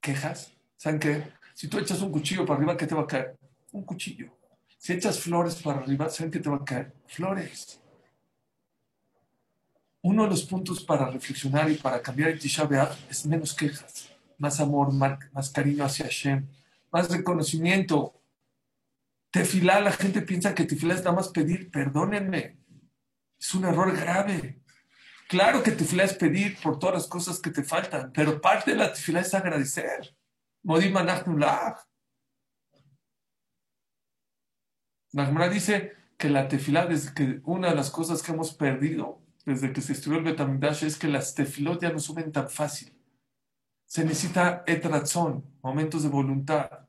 [0.00, 1.32] quejas, ¿saben qué?
[1.54, 3.36] Si tú echas un cuchillo para arriba, ¿qué te va a caer?
[3.72, 4.32] Un cuchillo.
[4.78, 6.94] Si echas flores para arriba, ¿saben qué te va a caer?
[7.06, 7.80] Flores.
[10.02, 12.68] Uno de los puntos para reflexionar y para cambiar el Tisha
[13.10, 14.07] es menos quejas
[14.38, 16.48] más amor, más, cariño hacia Hashem,
[16.90, 18.22] más reconocimiento.
[19.30, 22.58] Tefilá, la gente piensa que tefilá es nada más pedir, perdónenme.
[23.38, 24.62] Es un error grave.
[25.28, 28.78] Claro que tefilá es pedir por todas las cosas que te faltan, pero parte de
[28.78, 30.16] la tefilá es agradecer.
[30.62, 30.94] Modim
[35.12, 39.72] La dice que la tefilá, desde que una de las cosas que hemos perdido desde
[39.72, 42.97] que se estudió el Betamidash es que las tefilot ya no suben tan fácil
[43.88, 46.86] se necesita etrazón, momentos de voluntad.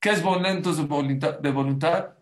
[0.00, 1.38] ¿Qué es momentos de voluntad?
[1.38, 2.18] De voluntad?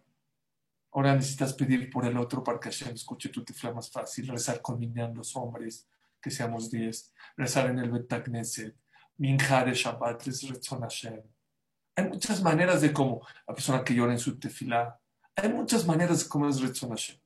[0.92, 4.60] Ahora necesitas pedir por el otro para que Hashem escuche tu tifla más fácil, rezar
[4.60, 4.78] con
[5.14, 5.88] los hombres,
[6.20, 8.76] que seamos diez, rezar en el Betagneset,
[9.16, 11.22] minjar de Shabbat, es Retzon Hashem.
[11.96, 15.00] Hay muchas maneras de cómo la persona que llora en su tefilá,
[15.34, 17.18] hay muchas maneras de cómo es Retzon Hashem.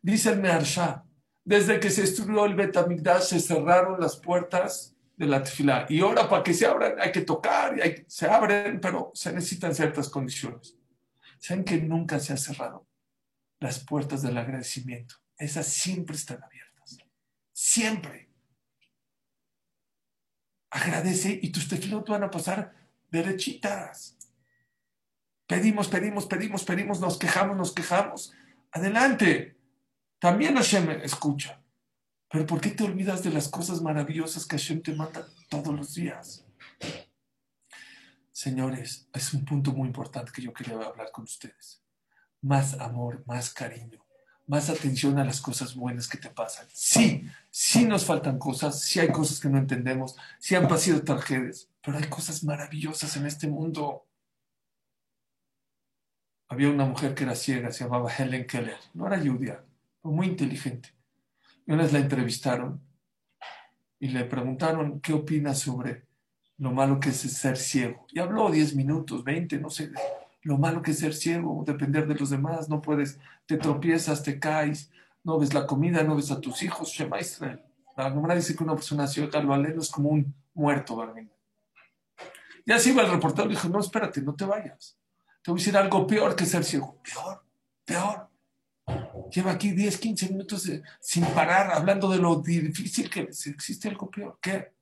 [0.00, 1.04] Dice el Meharsha,
[1.42, 5.86] desde que se estudió el Betamigdash se cerraron las puertas de la tefilá.
[5.88, 9.74] Y ahora para que se abran hay que tocar, y se abren, pero se necesitan
[9.74, 10.76] ciertas condiciones.
[11.38, 12.86] Saben que nunca se han cerrado
[13.60, 15.16] las puertas del agradecimiento.
[15.38, 16.98] Esas siempre están abiertas.
[17.52, 18.30] Siempre.
[20.70, 22.74] Agradece y tus tefilot van a pasar
[23.10, 24.16] derechitas.
[25.46, 28.32] Pedimos, pedimos, pedimos, pedimos, nos quejamos, nos quejamos.
[28.72, 29.56] Adelante.
[30.18, 31.63] También Hashem escucha.
[32.34, 35.94] Pero ¿por qué te olvidas de las cosas maravillosas que Hashem te manda todos los
[35.94, 36.44] días?
[38.32, 41.80] Señores, es un punto muy importante que yo quería hablar con ustedes.
[42.40, 44.04] Más amor, más cariño,
[44.48, 46.66] más atención a las cosas buenas que te pasan.
[46.72, 51.68] Sí, sí nos faltan cosas, sí hay cosas que no entendemos, sí han pasado tragedias,
[51.84, 54.08] pero hay cosas maravillosas en este mundo.
[56.48, 59.64] Había una mujer que era ciega, se llamaba Helen Keller, no era judía,
[60.02, 60.94] pero muy inteligente
[61.66, 62.80] y una vez la entrevistaron
[63.98, 66.06] y le preguntaron qué opina sobre
[66.58, 68.06] lo malo que es ser ciego.
[68.12, 69.90] Y habló 10 minutos, 20, no sé,
[70.42, 74.38] lo malo que es ser ciego, depender de los demás, no puedes, te tropiezas, te
[74.38, 74.90] caes,
[75.22, 77.62] no ves la comida, no ves a tus hijos, Shema Israel.
[77.96, 81.14] La Gemara dice que una persona ciega lo aleno es como un muerto,
[82.66, 84.98] Ya se iba el reportero, le dijo, no, espérate, no te vayas.
[85.42, 87.00] Te voy a decir algo peor que ser ciego.
[87.02, 87.42] Peor,
[87.84, 88.33] peor.
[89.30, 93.46] Lleva aquí 10, 15 minutos sin parar hablando de lo difícil que es.
[93.46, 94.38] Existe algo peor.
[94.40, 94.72] ¿Qué?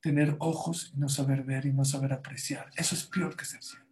[0.00, 2.70] Tener ojos y no saber ver y no saber apreciar.
[2.76, 3.86] Eso es peor que ser ciego.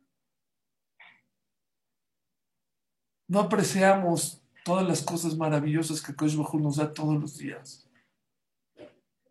[3.27, 7.89] No apreciamos todas las cosas maravillosas que Kosh nos da todos los días.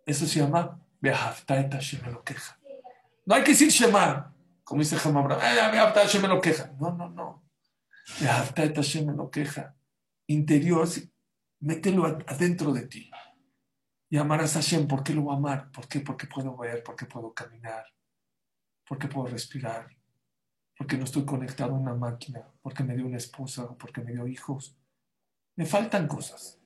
[0.05, 0.79] Eso se llama
[2.11, 2.59] lo queja.
[3.25, 5.37] No hay que decir Shema, como dice Jamabra,
[6.21, 6.71] me lo queja.
[6.79, 7.43] No, no, no.
[9.13, 9.75] lo queja.
[10.33, 10.87] Interior,
[11.59, 13.09] mételo adentro de ti.
[14.09, 14.87] Y amarás a Hashem.
[14.87, 15.71] ¿Por qué lo voy a amar?
[15.71, 15.99] ¿Por qué?
[15.99, 17.85] Porque puedo ver, porque puedo caminar,
[18.87, 19.95] porque puedo respirar,
[20.77, 24.27] porque no estoy conectado a una máquina, porque me dio una esposa porque me dio
[24.27, 24.75] hijos.
[25.55, 26.59] Me faltan cosas,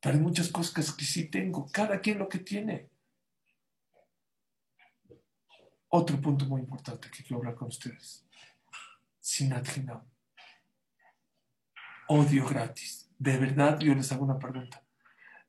[0.00, 2.90] pero hay muchas cosas que sí tengo, cada quien lo que tiene.
[5.88, 8.24] Otro punto muy importante que quiero hablar con ustedes.
[9.20, 10.13] Sinatrinam.
[12.08, 13.10] Odio gratis.
[13.18, 14.82] De verdad, yo les hago una pregunta.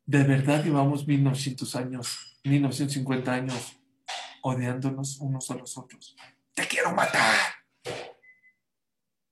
[0.06, 3.80] ¿De verdad llevamos 1900 años, 1950 años
[4.44, 6.16] odiándonos unos a los otros?
[6.54, 7.36] Te quiero matar.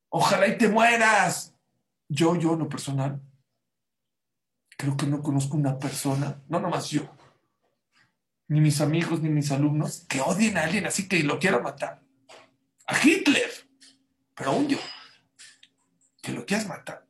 [0.10, 1.56] Ojalá y te mueras.
[2.10, 3.22] Yo, yo, lo personal,
[4.78, 7.10] creo que no conozco una persona, no nomás yo,
[8.48, 12.04] ni mis amigos, ni mis alumnos, que odien a alguien así que lo quiera matar.
[12.86, 13.50] A Hitler,
[14.36, 14.78] pero aún yo,
[16.22, 17.08] que lo quieras matar.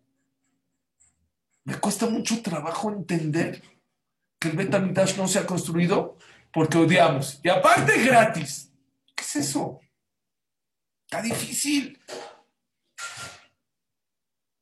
[1.65, 3.61] Me cuesta mucho trabajo entender
[4.39, 6.17] que el Betamitash no se ha construido
[6.51, 7.39] porque odiamos.
[7.43, 8.71] Y aparte gratis.
[9.15, 9.79] ¿Qué es eso?
[11.05, 11.99] Está difícil.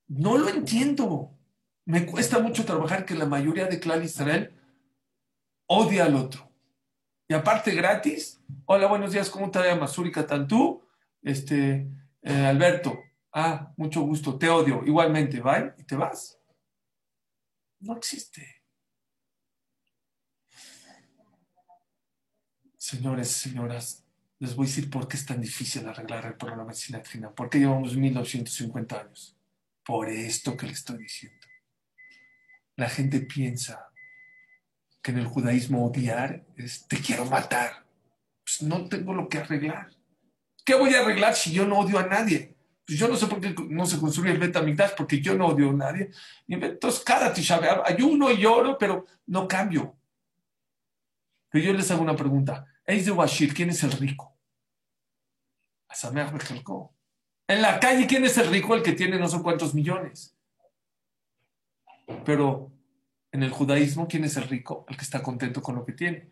[0.08, 1.32] No lo entiendo.
[1.86, 4.54] Me cuesta mucho trabajar que la mayoría de clan Israel
[5.68, 6.52] odia al otro.
[7.28, 9.94] Y aparte gratis, hola, buenos días, ¿cómo te llamas?
[9.94, 10.86] Suri Tantú,
[11.22, 11.88] este,
[12.22, 13.00] eh, Alberto,
[13.32, 16.41] ah, mucho gusto, te odio, igualmente, bye, y te vas.
[17.82, 18.64] No existe.
[22.78, 24.06] Señores, señoras,
[24.40, 27.32] les voy a decir por qué es tan difícil arreglar el problema de medicina trina.
[27.32, 29.38] ¿Por qué llevamos 1950 años?
[29.84, 31.48] Por esto que le estoy diciendo.
[32.76, 33.92] La gente piensa
[35.02, 37.86] que en el judaísmo odiar es te quiero matar.
[38.44, 39.92] Pues no tengo lo que arreglar.
[40.66, 42.56] ¿Qué voy a arreglar si yo no odio a nadie?
[42.92, 45.70] Pues yo no sé por qué no se construye el Betamigdash, porque yo no odio
[45.70, 46.12] a nadie.
[46.46, 49.96] Entonces, cada Tisha ayuno y lloro, pero no cambio.
[51.50, 52.66] Pero yo les hago una pregunta.
[52.84, 53.54] ¿Es de Washir?
[53.54, 54.38] ¿Quién es el rico?
[57.48, 58.76] En la calle, ¿quién es el rico?
[58.76, 60.36] El que tiene no sé cuántos millones.
[62.26, 62.74] Pero
[63.32, 64.86] en el judaísmo, ¿quién es el rico?
[64.90, 66.30] El que está contento con lo que tiene.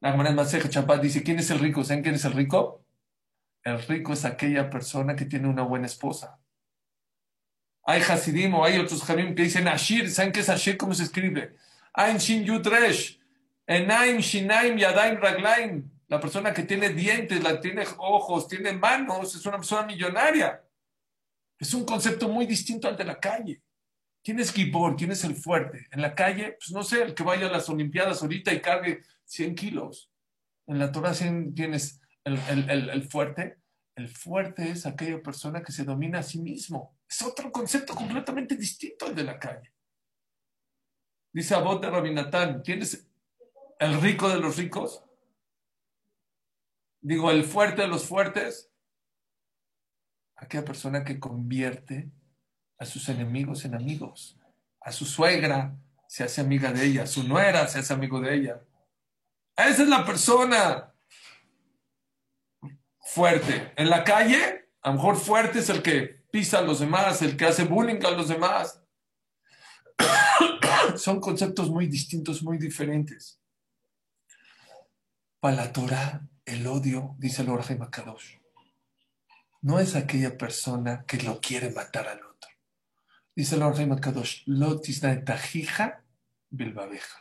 [0.00, 1.84] La hermana Maseja Chapat dice, ¿quién es el rico?
[1.84, 2.85] ¿Saben quién es el rico?
[3.66, 6.38] El rico es aquella persona que tiene una buena esposa.
[7.82, 10.08] Hay Hasidim o hay otros Hamim que dicen Ashir.
[10.08, 10.76] ¿Saben qué es Ashir?
[10.76, 11.56] ¿Cómo se escribe?
[11.92, 13.20] Ain Shin Yudresh.
[13.66, 15.90] Enaim Shinaim Yadaim Raglaim.
[16.06, 20.62] La persona que tiene dientes, la tiene ojos, tiene manos, es una persona millonaria.
[21.58, 23.62] Es un concepto muy distinto al de la calle.
[24.22, 24.94] ¿Quién es Gibor?
[24.94, 25.88] ¿Quién es el fuerte?
[25.90, 29.00] En la calle, pues no sé, el que vaya a las Olimpiadas ahorita y cargue
[29.24, 30.08] 100 kilos.
[30.68, 31.74] En la Torah ¿quién
[32.26, 33.58] es el, el, fuerte?
[33.94, 36.98] El fuerte es aquella persona que se domina a sí mismo.
[37.08, 39.72] Es otro concepto completamente distinto al de la calle.
[41.32, 43.08] Dice Abot de Rabinatán, ¿quién es
[43.78, 45.04] el rico de los ricos?
[47.00, 48.72] Digo, el fuerte de los fuertes.
[50.34, 52.10] Aquella persona que convierte
[52.78, 54.36] a sus enemigos en amigos.
[54.80, 55.76] A su suegra
[56.08, 58.60] se hace amiga de ella, a su nuera se hace amigo de ella.
[59.56, 60.92] Esa es la persona
[63.06, 63.72] fuerte.
[63.76, 67.36] En la calle, a lo mejor fuerte es el que pisa a los demás, el
[67.36, 68.82] que hace bullying a los demás.
[70.96, 73.40] Son conceptos muy distintos, muy diferentes.
[75.40, 78.36] Para la Torah, el odio, dice el Orja Makadosh,
[79.62, 82.50] no es aquella persona que lo quiere matar al otro.
[83.34, 84.44] Dice el Orhaim Kadosh,
[86.50, 87.18] bilbabeja.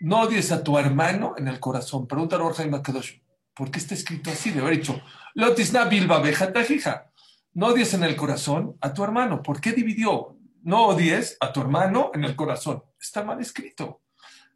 [0.00, 2.08] No odies a tu hermano en el corazón.
[2.08, 3.19] Pregunta al Orhaim Kadosh,
[3.60, 4.52] ¿por qué está escrito así?
[4.52, 5.02] De haber dicho,
[5.34, 7.12] lotisna bilbabeja tajija.
[7.52, 9.42] No odies en el corazón a tu hermano.
[9.42, 10.38] ¿Por qué dividió?
[10.62, 12.82] No odies a tu hermano en el corazón.
[12.98, 14.00] Está mal escrito.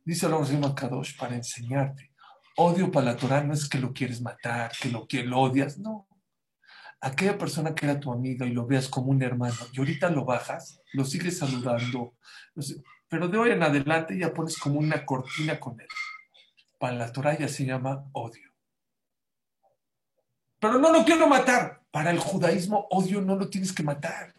[0.06, 2.12] Dice el Kadosh para enseñarte.
[2.56, 5.76] Odio para la Torah no es que lo quieres matar, que lo, que lo odias,
[5.76, 6.08] no
[7.02, 10.24] aquella persona que era tu amiga y lo veas como un hermano y ahorita lo
[10.24, 12.14] bajas, lo sigues saludando,
[13.08, 15.88] pero de hoy en adelante ya pones como una cortina con él.
[16.78, 18.53] Para la Torah ya se llama odio.
[20.64, 21.82] Pero no lo quiero matar.
[21.90, 24.34] Para el judaísmo, odio no lo tienes que matar.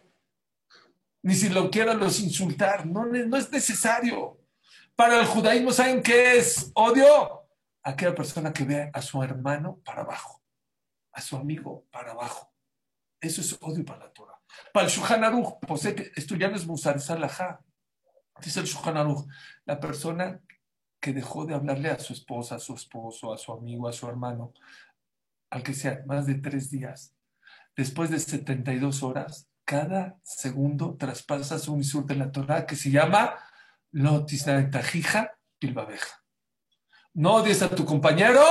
[1.22, 4.40] Ni si lo quieras los insultar, no, no es necesario.
[4.96, 7.46] Para el judaísmo, ¿saben qué es odio?
[7.84, 10.42] Aquella persona que ve a su hermano para abajo,
[11.12, 12.52] a su amigo para abajo.
[13.20, 14.40] Eso es odio para la Torah.
[14.72, 17.08] Para el Shulchan Aruch, pues esto ya no es Musar, es
[18.42, 19.28] Dice el Shulchan Aruch,
[19.64, 20.40] la persona
[20.98, 24.08] que dejó de hablarle a su esposa, a su esposo, a su amigo, a su
[24.08, 24.52] hermano,
[25.50, 27.14] al que sea, más de tres días,
[27.76, 33.34] después de 72 horas, cada segundo traspasas un isur de la Torah que se llama
[34.70, 36.22] Tajija Pilbabeja.
[37.14, 38.42] No odies a tu compañero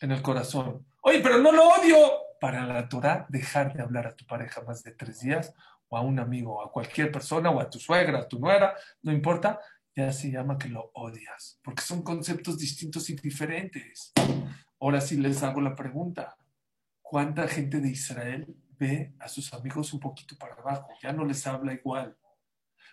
[0.00, 0.86] en el corazón.
[1.02, 1.96] Oye, pero no lo odio.
[2.40, 5.52] Para la Torah, dejar de hablar a tu pareja más de tres días,
[5.88, 8.74] o a un amigo, o a cualquier persona, o a tu suegra, a tu nuera,
[9.02, 9.60] no importa,
[9.94, 14.12] ya se llama que lo odias, porque son conceptos distintos y diferentes.
[14.80, 16.38] Ahora sí les hago la pregunta,
[17.02, 20.88] ¿cuánta gente de Israel ve a sus amigos un poquito para abajo?
[21.02, 22.16] Ya no les habla igual.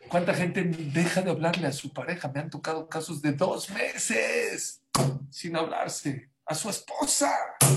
[0.10, 2.28] ¿Cuánta gente deja de hablarle a su pareja?
[2.28, 4.84] Me han tocado casos de dos meses
[5.30, 7.34] sin hablarse, a su esposa,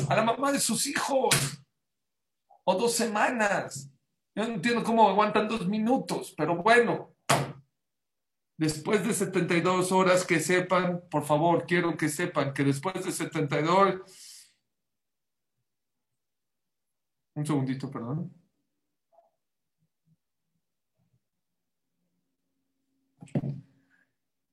[0.09, 1.35] a la mamá de sus hijos,
[2.65, 3.93] o dos semanas.
[4.35, 7.15] Yo no entiendo cómo aguantan dos minutos, pero bueno,
[8.61, 14.03] después de 72 horas que sepan, por favor, quiero que sepan que después de 72...
[17.35, 18.35] Un segundito, perdón.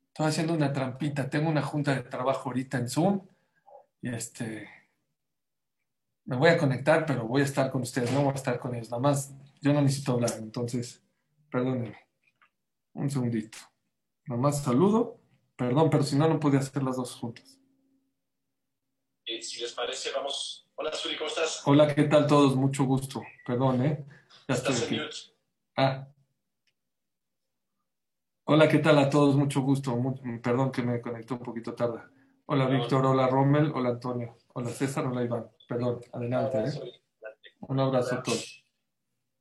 [0.08, 1.30] Estoy haciendo una trampita.
[1.30, 3.28] Tengo una junta de trabajo ahorita en Zoom.
[4.02, 4.70] Y este.
[6.24, 8.12] Me voy a conectar, pero voy a estar con ustedes.
[8.14, 8.90] No voy a estar con ellos.
[8.90, 10.32] Nada más, yo no necesito hablar.
[10.38, 11.04] Entonces,
[11.52, 11.98] perdónenme.
[12.94, 13.58] Un segundito.
[14.28, 15.20] Nomás saludo.
[15.56, 17.60] Perdón, pero si no, no pude hacer las dos juntas.
[19.26, 20.70] Eh, si les parece, vamos.
[20.76, 21.64] Hola, Suri, ¿cómo estás?
[21.66, 22.56] Hola, ¿qué tal todos?
[22.56, 23.24] Mucho gusto.
[23.46, 24.06] Perdón, ¿eh?
[24.48, 25.10] Ya ¿Estás estoy aquí.
[25.76, 26.08] Ah.
[28.44, 29.36] Hola, ¿qué tal a todos?
[29.36, 29.98] Mucho gusto.
[30.44, 32.02] perdón que me conecté un poquito tarde.
[32.46, 33.06] Hola, Víctor.
[33.06, 33.72] Hola, Rommel.
[33.74, 34.38] Hola, Antonio.
[34.54, 35.08] Hola, César.
[35.08, 35.50] Hola, Iván.
[35.68, 36.60] Perdón, adelante.
[36.60, 37.02] ¿eh?
[37.62, 38.64] Un abrazo a todos.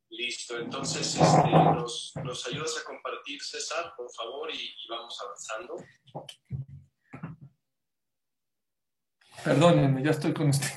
[0.09, 5.77] Listo, entonces este, nos, ayudas a compartir, César, por favor, y, vamos avanzando.
[9.43, 10.71] Perdónenme, ya estoy con usted.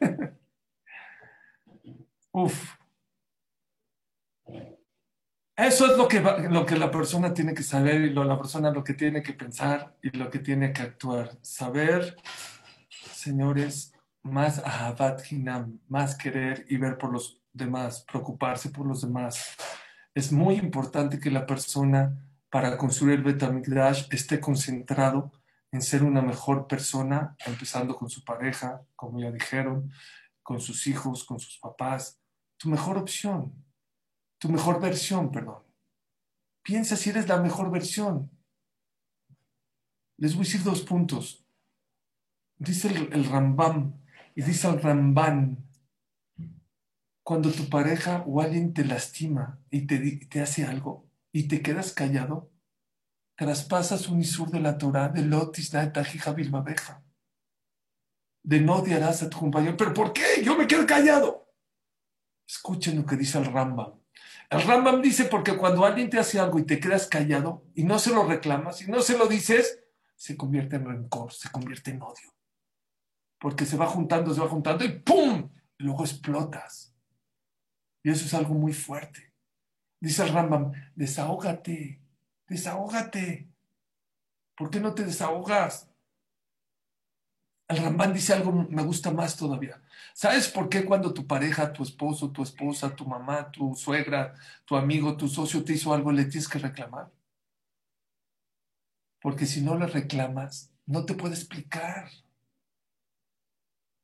[2.32, 2.74] Uf.
[5.56, 8.70] Eso es lo que, lo que la persona tiene que saber y lo, la persona
[8.70, 11.38] lo que tiene que pensar y lo que tiene que actuar.
[11.42, 12.16] Saber,
[12.90, 13.93] señores,
[14.24, 19.56] más ahabat hinam, más querer y ver por los demás, preocuparse por los demás.
[20.14, 22.18] Es muy importante que la persona
[22.50, 25.32] para construir el Betamigdash esté concentrado
[25.70, 29.90] en ser una mejor persona, empezando con su pareja, como ya dijeron,
[30.42, 32.20] con sus hijos, con sus papás.
[32.56, 33.52] Tu mejor opción,
[34.38, 35.62] tu mejor versión, perdón.
[36.62, 38.30] Piensa si eres la mejor versión.
[40.16, 41.44] Les voy a decir dos puntos.
[42.56, 44.03] Dice el, el Rambam
[44.34, 45.64] y dice el Ramban,
[47.22, 51.92] cuando tu pareja o alguien te lastima y te, te hace algo y te quedas
[51.92, 52.50] callado,
[53.36, 57.02] traspasas un isur de la Torah de Lotis Tajija Bilbabeja.
[58.42, 59.76] De no odiarás a tu compañero.
[59.76, 60.42] ¿Pero por qué?
[60.44, 61.50] Yo me quedo callado.
[62.46, 63.94] Escuchen lo que dice el Rambam.
[64.50, 67.98] El Rambam dice porque cuando alguien te hace algo y te quedas callado y no
[67.98, 69.80] se lo reclamas y no se lo dices,
[70.14, 72.33] se convierte en rencor, se convierte en odio.
[73.44, 75.50] Porque se va juntando, se va juntando y ¡pum!
[75.78, 76.96] Y luego explotas.
[78.02, 79.34] Y eso es algo muy fuerte.
[80.00, 82.00] Dice el Rambam, desahógate,
[82.48, 83.50] desahógate.
[84.56, 85.90] ¿Por qué no te desahogas?
[87.68, 89.78] El Rambam dice algo, me gusta más todavía.
[90.14, 94.32] ¿Sabes por qué cuando tu pareja, tu esposo, tu esposa, tu mamá, tu suegra,
[94.64, 97.12] tu amigo, tu socio te hizo algo, le tienes que reclamar?
[99.20, 102.08] Porque si no le reclamas, no te puede explicar.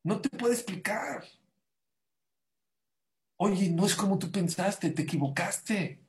[0.03, 1.23] No te puede explicar.
[3.37, 6.03] Oye, no es como tú pensaste, te equivocaste.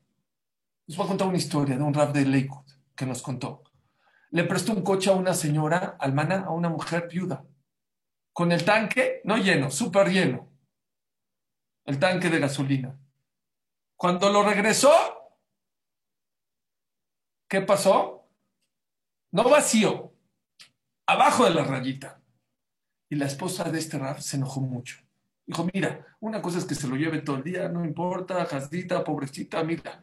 [0.86, 3.64] Les voy a contar una historia de un rap de Lakewood que nos contó.
[4.30, 7.44] Le prestó un coche a una señora almana, a una mujer viuda,
[8.32, 10.50] con el tanque no lleno, súper lleno,
[11.84, 12.98] el tanque de gasolina.
[13.96, 14.90] Cuando lo regresó,
[17.46, 18.28] ¿qué pasó?
[19.32, 20.14] No vacío,
[21.06, 22.21] abajo de la rayita.
[23.12, 24.96] Y la esposa de este rap se enojó mucho.
[25.44, 29.04] Dijo, mira, una cosa es que se lo lleve todo el día, no importa, jazdita,
[29.04, 30.02] pobrecita, mira,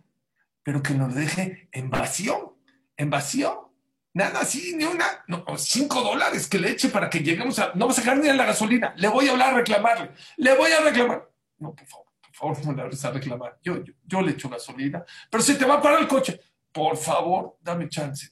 [0.62, 2.60] pero que nos deje en vacío,
[2.96, 3.74] en vacío.
[4.14, 7.88] Nada así, ni una, no, cinco dólares que le eche para que lleguemos a, no
[7.88, 10.72] vas a sacar ni a la gasolina, le voy a hablar a reclamarle, le voy
[10.72, 11.32] a reclamar.
[11.58, 13.58] No, por favor, por favor, no le hables a reclamar.
[13.64, 16.40] Yo, yo, yo le echo gasolina, pero se te va a parar el coche.
[16.72, 18.30] Por favor, dame chance.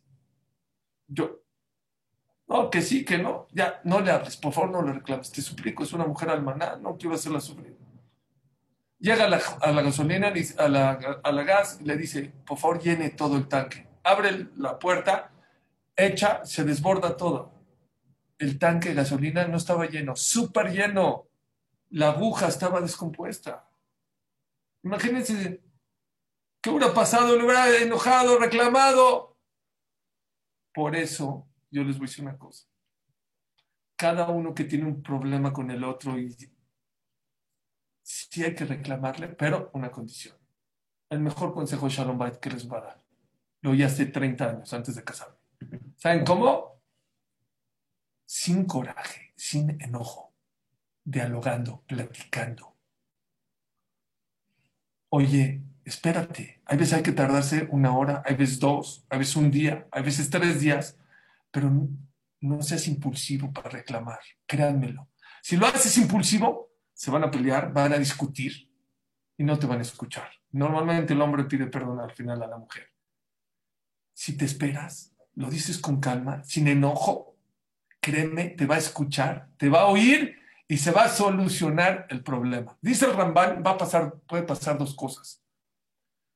[1.07, 1.47] Yo,
[2.48, 5.41] no, que sí, que no, ya, no le hables, por favor, no le reclames, te
[5.41, 7.78] suplico, es una mujer almaná, no quiero hacerla sufrir.
[9.00, 10.91] Llega a la, gasolina, a la,
[11.24, 13.86] a la gas, y le dice, por favor, llene todo el tanque.
[14.02, 15.30] Abre la puerta,
[15.95, 17.52] echa, se desborda todo.
[18.39, 21.28] El tanque de gasolina no estaba lleno, súper lleno.
[21.89, 23.70] La aguja estaba descompuesta.
[24.84, 25.62] Imagínense,
[26.62, 27.36] ¿qué hubiera pasado?
[27.36, 29.38] Le hubiera enojado, reclamado.
[30.74, 32.67] Por eso yo les voy a decir una cosa.
[33.95, 36.36] Cada uno que tiene un problema con el otro, y
[38.01, 40.36] sí hay que reclamarle, pero una condición.
[41.09, 43.03] El mejor consejo de Shalom Bait que les va a dar.
[43.61, 45.38] Lo oí hace 30 años antes de casarme.
[45.95, 46.82] ¿Saben cómo?
[48.25, 50.34] Sin coraje, sin enojo,
[51.03, 52.75] dialogando, platicando.
[55.09, 59.51] Oye, espérate, hay veces hay que tardarse una hora, hay veces dos, hay veces un
[59.51, 60.97] día, hay veces tres días,
[61.52, 61.72] pero
[62.41, 65.10] no, seas impulsivo para reclamar, créanmelo.
[65.41, 68.72] Si lo haces impulsivo, se van a pelear, van a discutir
[69.38, 70.30] y no te van a escuchar.
[70.52, 72.91] Normalmente el hombre pide perdón al final a la mujer.
[74.14, 77.38] Si te esperas, lo dices con calma, sin enojo,
[78.00, 80.38] créeme, te va a escuchar, te va a oír
[80.68, 82.78] y se va a solucionar el problema.
[82.82, 85.43] Dice el Rambán, va a pasar, puede pasar dos cosas.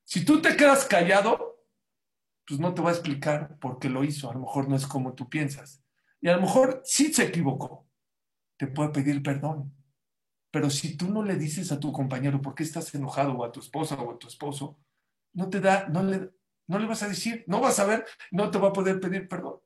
[0.04, 1.51] Si tú te quedas callado,
[2.46, 4.30] pues no te va a explicar por qué lo hizo.
[4.30, 5.84] A lo mejor no es como tú piensas.
[6.20, 7.88] Y a lo mejor sí se equivocó.
[8.58, 9.74] Te puede pedir perdón.
[10.52, 13.52] Pero si tú no le dices a tu compañero por qué estás enojado o a
[13.52, 14.78] tu esposa o a tu esposo,
[15.34, 16.32] no te da, no le,
[16.68, 19.28] no le vas a decir, no vas a ver, no te va a poder pedir
[19.28, 19.62] perdón.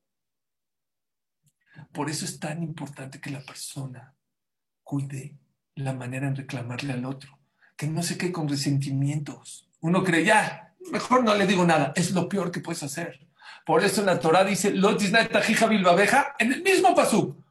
[1.92, 4.16] Por eso es tan importante que la persona
[4.84, 5.38] cuide
[5.76, 7.40] la manera en reclamarle al otro,
[7.76, 9.70] que no se quede con resentimientos.
[9.82, 13.28] Uno cree, ya, mejor no le digo nada, es lo peor que puedes hacer.
[13.66, 17.44] Por eso la Torah dice, bilbabeja, en el mismo pasú,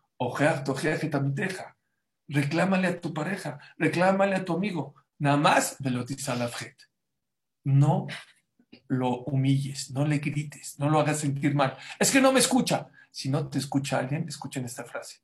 [1.34, 1.76] deja.
[2.28, 6.76] Reclámale a tu pareja, reclámale a tu amigo, nada más velotisalafjet.
[7.64, 8.06] No
[8.88, 11.76] lo humilles, no le grites, no lo hagas sentir mal.
[11.98, 12.88] Es que no me escucha.
[13.10, 15.20] Si no te escucha alguien, escuchen esta frase.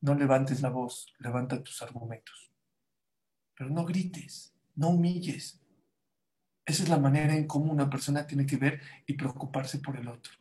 [0.00, 2.52] No levantes la voz, levanta tus argumentos.
[3.56, 5.60] Pero no grites, no humilles.
[6.66, 10.08] Esa es la manera en cómo una persona tiene que ver y preocuparse por el
[10.08, 10.32] otro.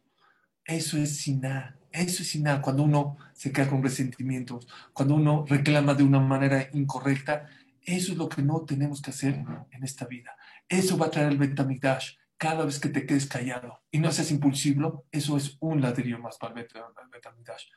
[0.65, 2.61] Eso es siná, eso es siná.
[2.61, 7.49] Cuando uno se queda con resentimientos, cuando uno reclama de una manera incorrecta,
[7.81, 10.35] eso es lo que no tenemos que hacer en esta vida.
[10.69, 14.31] Eso va a traer el Betamigdash cada vez que te quedes callado y no seas
[14.31, 16.67] impulsivo, eso es un ladrillo más para el
[17.09, 17.67] Betamidash.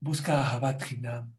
[0.00, 1.34] Busca a Habat Hinam.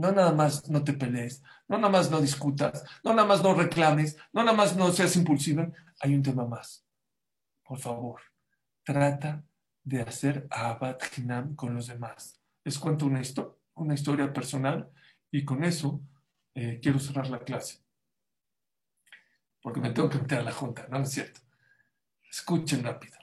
[0.00, 3.52] No nada más no te pelees, no nada más no discutas, no nada más no
[3.52, 5.70] reclames, no nada más no seas impulsivo.
[6.00, 6.86] Hay un tema más.
[7.62, 8.22] Por favor,
[8.82, 9.44] trata
[9.84, 12.40] de hacer Habat Hinam con los demás.
[12.64, 13.20] Les cuento una,
[13.94, 14.90] historia personal
[15.30, 16.00] y con eso
[16.54, 17.84] eh, quiero cerrar la clase.
[19.60, 21.40] Porque me tengo que meter a la junta, ¿no es cierto?
[22.30, 23.19] Escuchen rápido.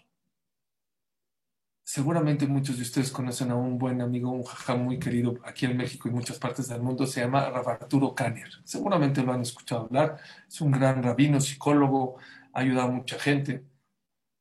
[1.89, 5.77] Seguramente muchos de ustedes conocen a un buen amigo, un jajá muy querido aquí en
[5.77, 8.49] México y muchas partes del mundo, se llama Arturo Kanner.
[8.65, 10.19] Seguramente lo han escuchado hablar.
[10.45, 12.17] Es un gran rabino, psicólogo,
[12.51, 13.63] ha ayudado a mucha gente.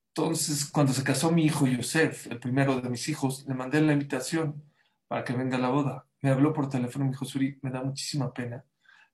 [0.08, 3.92] Entonces, cuando se casó mi hijo Yosef, el primero de mis hijos, le mandé la
[3.92, 4.64] invitación
[5.06, 6.04] para que venga a la boda.
[6.22, 8.64] Me habló por teléfono, me dijo, Suri, me da muchísima pena,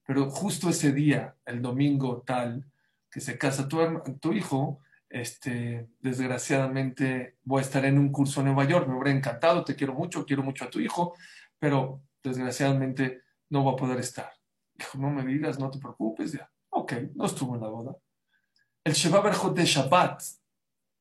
[0.07, 2.65] pero justo ese día, el domingo tal,
[3.11, 4.79] que se casa tu hijo,
[5.13, 9.75] este, desgraciadamente voy a estar en un curso en Nueva York, me hubiera encantado, te
[9.75, 11.13] quiero mucho, quiero mucho a tu hijo,
[11.59, 14.31] pero desgraciadamente no voy a poder estar.
[14.73, 16.49] Dijo, no me digas, no te preocupes, ya.
[16.69, 17.95] Ok, no estuvo en la boda.
[18.83, 19.21] El Sheba
[19.53, 20.23] de Shabbat,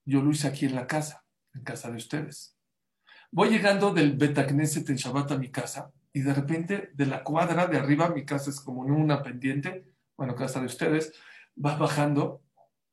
[0.05, 2.55] yo lo hice aquí en la casa, en casa de ustedes.
[3.31, 7.67] Voy llegando del Betagneset en Shabbat a mi casa y de repente de la cuadra
[7.67, 11.15] de arriba, mi casa es como en una pendiente, bueno, casa de ustedes,
[11.57, 12.41] va bajando.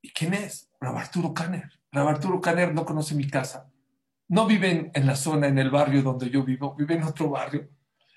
[0.02, 0.70] ¿Y quién es?
[0.80, 1.70] Rab Arturo Caner.
[1.91, 3.70] Rab Arturo Caner no conoce mi casa.
[4.28, 7.70] No vive en, la zona, en el barrio donde yo vivo, vive en otro barrio.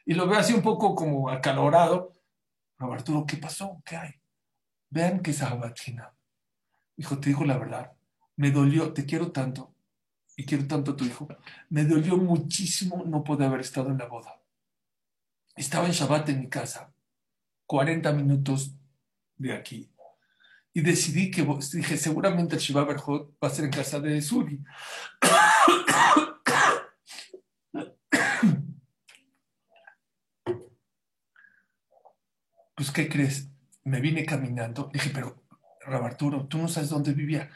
[0.05, 2.13] Y lo veo así un poco como acalorado.
[2.79, 3.83] Rab Arturo, ¿qué pasó?
[3.85, 4.11] ¿Qué hay?
[4.91, 5.35] Vean que
[5.75, 6.13] China.
[6.97, 7.93] Hijo, te digo la verdad.
[8.37, 9.75] Me dolió, te quiero tanto
[10.37, 11.29] y quiero tanto a tu hijo.
[11.71, 14.41] Me dolió muchísimo no poder haber estado en la boda.
[15.55, 16.93] Estaba en Shabbat en mi casa,
[17.67, 18.75] 40 minutos
[19.37, 19.92] de aquí
[20.75, 22.97] y decidí que dije, seguramente el Shiva va
[23.41, 24.59] a ser en casa de Suri.
[32.75, 33.49] pues, ¿qué crees?
[33.85, 35.45] Me vine caminando, dije, pero,
[35.85, 37.51] Rabarturo, tú no sabes dónde vivía.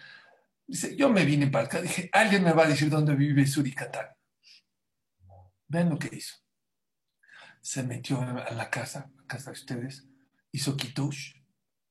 [0.66, 3.72] Dice, yo me vine para acá, dije, alguien me va a decir dónde vive Suri
[3.72, 4.08] Catán.
[5.68, 6.36] Vean lo que hizo.
[7.62, 10.06] Se metió a la casa, a casa de ustedes,
[10.52, 11.35] hizo kitush,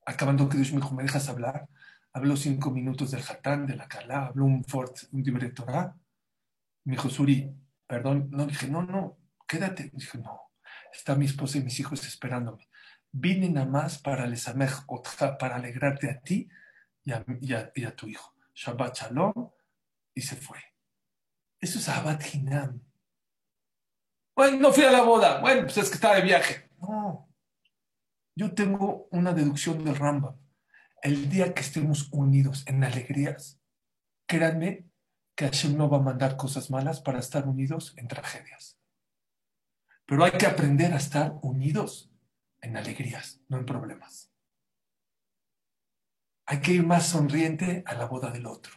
[0.06, 1.68] Acabando kitush me dijo, ¿me dejas hablar?
[2.14, 5.96] Habló cinco minutos del Hatán, de la Kalá, habló un fort, un directorá.
[6.86, 7.52] Me dijo, Suri,
[7.88, 8.30] perdón.
[8.32, 9.92] No, dije, no, no, quédate.
[9.94, 10.52] Dije, no,
[10.94, 12.70] está mi esposa y mis hijos esperándome.
[13.12, 16.48] Vine nada más para les para alegrarte a ti
[17.04, 18.34] y a, tu hijo.
[18.54, 19.52] Shabbat Shalom,
[20.14, 20.60] y se fue.
[21.60, 22.82] Eso es Abad Hinam.
[24.36, 25.40] Bueno, no fui a la boda.
[25.40, 26.70] Bueno, pues es que estaba de viaje.
[26.80, 27.30] No.
[28.38, 30.36] Yo tengo una deducción del Rambam.
[31.02, 33.62] El día que estemos unidos en alegrías,
[34.28, 34.90] créanme
[35.36, 38.78] que Hashem no va a mandar cosas malas para estar unidos en tragedias.
[40.06, 42.12] Pero hay que aprender a estar unidos
[42.60, 44.34] en alegrías, no en problemas.
[46.46, 48.74] Hay que ir más sonriente a la boda del otro,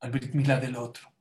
[0.00, 1.12] al Brit del otro.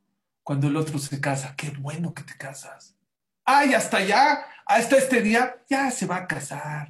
[0.44, 2.96] Cuando el otro se casa, qué bueno que te casas.
[3.44, 6.90] Ay, hasta allá, hasta este día, ya se va a casar.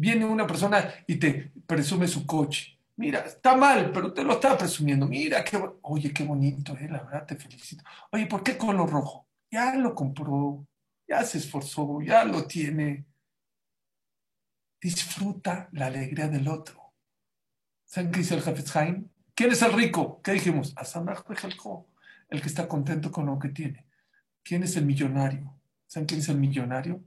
[0.00, 2.78] Viene una persona y te presume su coche.
[2.94, 5.08] Mira, está mal, pero te lo está presumiendo.
[5.08, 7.82] Mira, qué, oye, qué bonito, eh, la verdad te felicito.
[8.12, 9.26] Oye, ¿por qué color rojo?
[9.50, 10.64] Ya lo compró,
[11.08, 13.06] ya se esforzó, ya lo tiene.
[14.80, 16.92] Disfruta la alegría del otro.
[17.84, 18.72] ¿Saben qué dice el Jafetz
[19.34, 20.20] ¿Quién es el rico?
[20.22, 20.74] ¿Qué dijimos?
[22.28, 23.84] el que está contento con lo que tiene.
[24.44, 25.58] ¿Quién es el millonario?
[25.88, 27.02] ¿Saben quién es el millonario?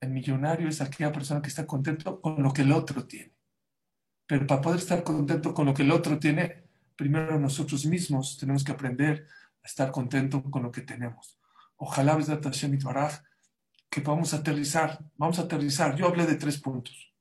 [0.00, 3.34] El millonario es aquella persona que está contento con lo que el otro tiene.
[4.26, 8.62] Pero para poder estar contento con lo que el otro tiene, primero nosotros mismos tenemos
[8.62, 9.26] que aprender
[9.62, 11.38] a estar contento con lo que tenemos.
[11.76, 12.78] Ojalá, Hashem
[13.90, 14.98] que vamos a aterrizar.
[15.16, 15.96] Vamos a aterrizar.
[15.96, 17.14] Yo hablé de tres puntos.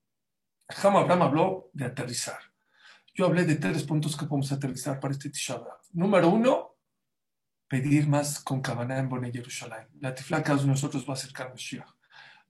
[0.70, 2.40] Jama Abraham habló de aterrizar.
[3.14, 5.60] Yo hablé de tres puntos que podemos aterrizar para este Tisha
[5.94, 6.76] Número uno,
[7.68, 9.88] pedir más con Kavaná en Bone Yerushalayim.
[10.02, 11.97] La tiflaca de nosotros va a acercar Mashiach.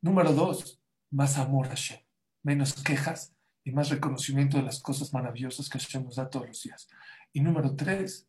[0.01, 1.99] Número dos, más amor a Hashem.
[2.43, 3.33] Menos quejas
[3.63, 6.87] y más reconocimiento de las cosas maravillosas que Hashem nos da todos los días.
[7.33, 8.27] Y número tres,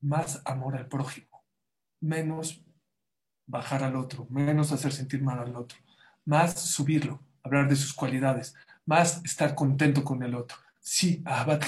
[0.00, 1.44] más amor al prójimo.
[2.00, 2.64] Menos
[3.46, 5.78] bajar al otro, menos hacer sentir mal al otro,
[6.24, 8.54] más subirlo, hablar de sus cualidades,
[8.86, 10.56] más estar contento con el otro.
[10.78, 11.60] Sí, Abad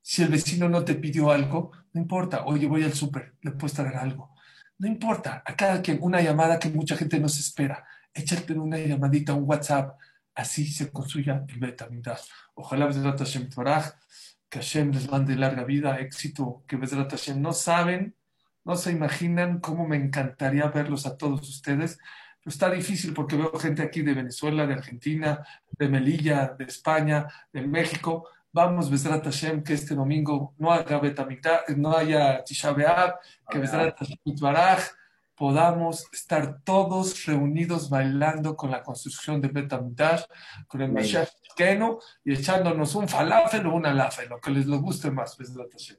[0.00, 2.44] Si el vecino no te pidió algo, no importa.
[2.46, 4.34] Oye, voy al súper, le puedes traer algo.
[4.78, 5.42] No importa.
[5.44, 7.86] A cada quien, una llamada que mucha gente no se espera.
[8.14, 9.98] Échate una llamadita, un WhatsApp.
[10.34, 12.22] Así se construya el Betamidash.
[12.54, 13.48] Ojalá Bezrat Hashem
[14.48, 18.16] que Hashem les mande larga vida, éxito, que Bezrat Hashem no saben
[18.64, 21.98] no se imaginan cómo me encantaría verlos a todos ustedes.
[22.38, 25.44] Pero está difícil porque veo gente aquí de Venezuela, de Argentina,
[25.78, 28.28] de Melilla, de España, de México.
[28.52, 31.00] Vamos, Besrat Hashem, que este domingo no haya
[31.76, 32.74] no haya Tisha
[33.50, 34.18] que Besrat Hashem
[35.40, 40.24] podamos estar todos reunidos bailando con la construcción de Betamitash,
[40.68, 41.30] con el Mashiach
[42.24, 45.96] y echándonos un falafel o una lafe, lo que les guste más, Hashem.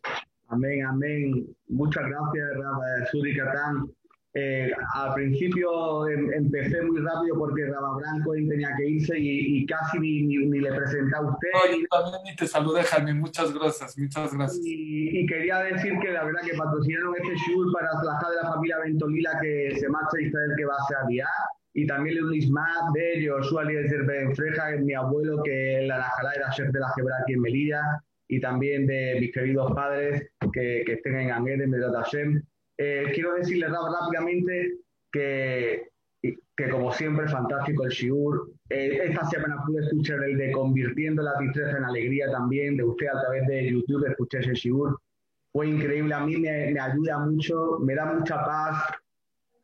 [0.47, 1.55] Amén, amén.
[1.69, 3.91] Muchas gracias, Suri Catán.
[4.34, 9.99] Eh, al principio em, empecé muy rápido porque Raba Branco tenía que irse y, casi
[9.99, 11.49] ni, ni, le presenté a usted.
[11.91, 13.13] No, también ni te saludé, Jaime.
[13.13, 14.61] Muchas gracias, muchas gracias.
[14.63, 18.79] Y, quería decir que la verdad que patrocinaron este show para la de la familia
[18.79, 21.27] Ventolila que se marcha Israel que va a ser día.
[21.73, 26.69] Y también Luis Matt de Joshua Eliezer Benfreja, mi abuelo que la Najalá era chef
[26.71, 27.82] de la Gebra aquí en Melilla
[28.27, 32.41] y también de mis queridos padres que, que estén en Angel, en Hashem.
[32.78, 34.78] Eh, quiero decirles rápidamente
[35.11, 35.89] que,
[36.22, 38.51] que, como siempre, fantástico el Shiur.
[38.69, 43.07] Eh, esta semana pude escuchar el de Convirtiendo la tristeza en alegría también, de usted
[43.07, 44.99] a través de YouTube, escuché ese Shiur.
[45.51, 48.84] Fue increíble, a mí me, me ayuda mucho, me da mucha paz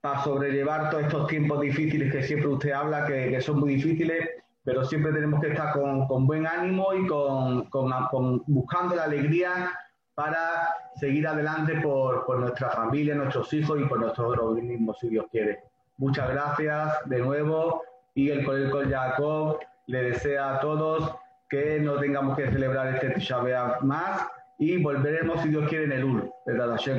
[0.01, 4.28] para sobrellevar todos estos tiempos difíciles que siempre usted habla, que, que son muy difíciles
[4.68, 9.72] pero siempre tenemos que estar con, buen ánimo y con, buscando la alegría
[10.18, 15.59] para seguir adelante por, nuestra familia, nuestros hijos y por nuestros organismos, si Dios quiere.
[15.97, 17.84] Muchas gracias de nuevo
[18.15, 21.15] y el Colegio Jacob le desea a todos
[21.47, 23.43] que no tengamos que celebrar este Tisha
[23.82, 26.34] más y volveremos, si Dios quiere, en el UR,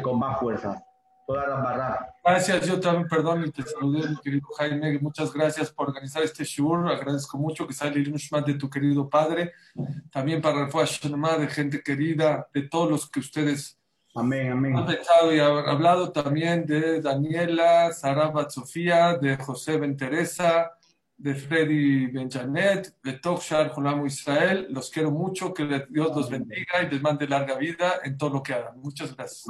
[0.00, 0.80] con más fuerza.
[2.28, 4.98] Gracias, yo también, perdón, y te saludé, mi querido Jaime.
[4.98, 6.86] Muchas gracias por organizar este show.
[6.86, 9.52] Agradezco mucho que sale el más de tu querido padre.
[10.10, 13.78] También para el Shanamá, de gente querida, de todos los que ustedes
[14.14, 14.76] amén, amén.
[14.76, 20.72] han pensado y hablado también de Daniela, Sarabat Sofía, de José Ben Teresa,
[21.16, 24.66] de Freddy Benjanet, de Tokshar Junamo Israel.
[24.68, 28.42] Los quiero mucho, que Dios los bendiga y les mande larga vida en todo lo
[28.42, 28.78] que hagan.
[28.80, 29.46] Muchas gracias.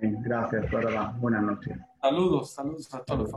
[0.00, 0.70] Gracias,
[1.18, 1.76] Buenas noches.
[2.04, 3.30] Saludos, saludos a todos.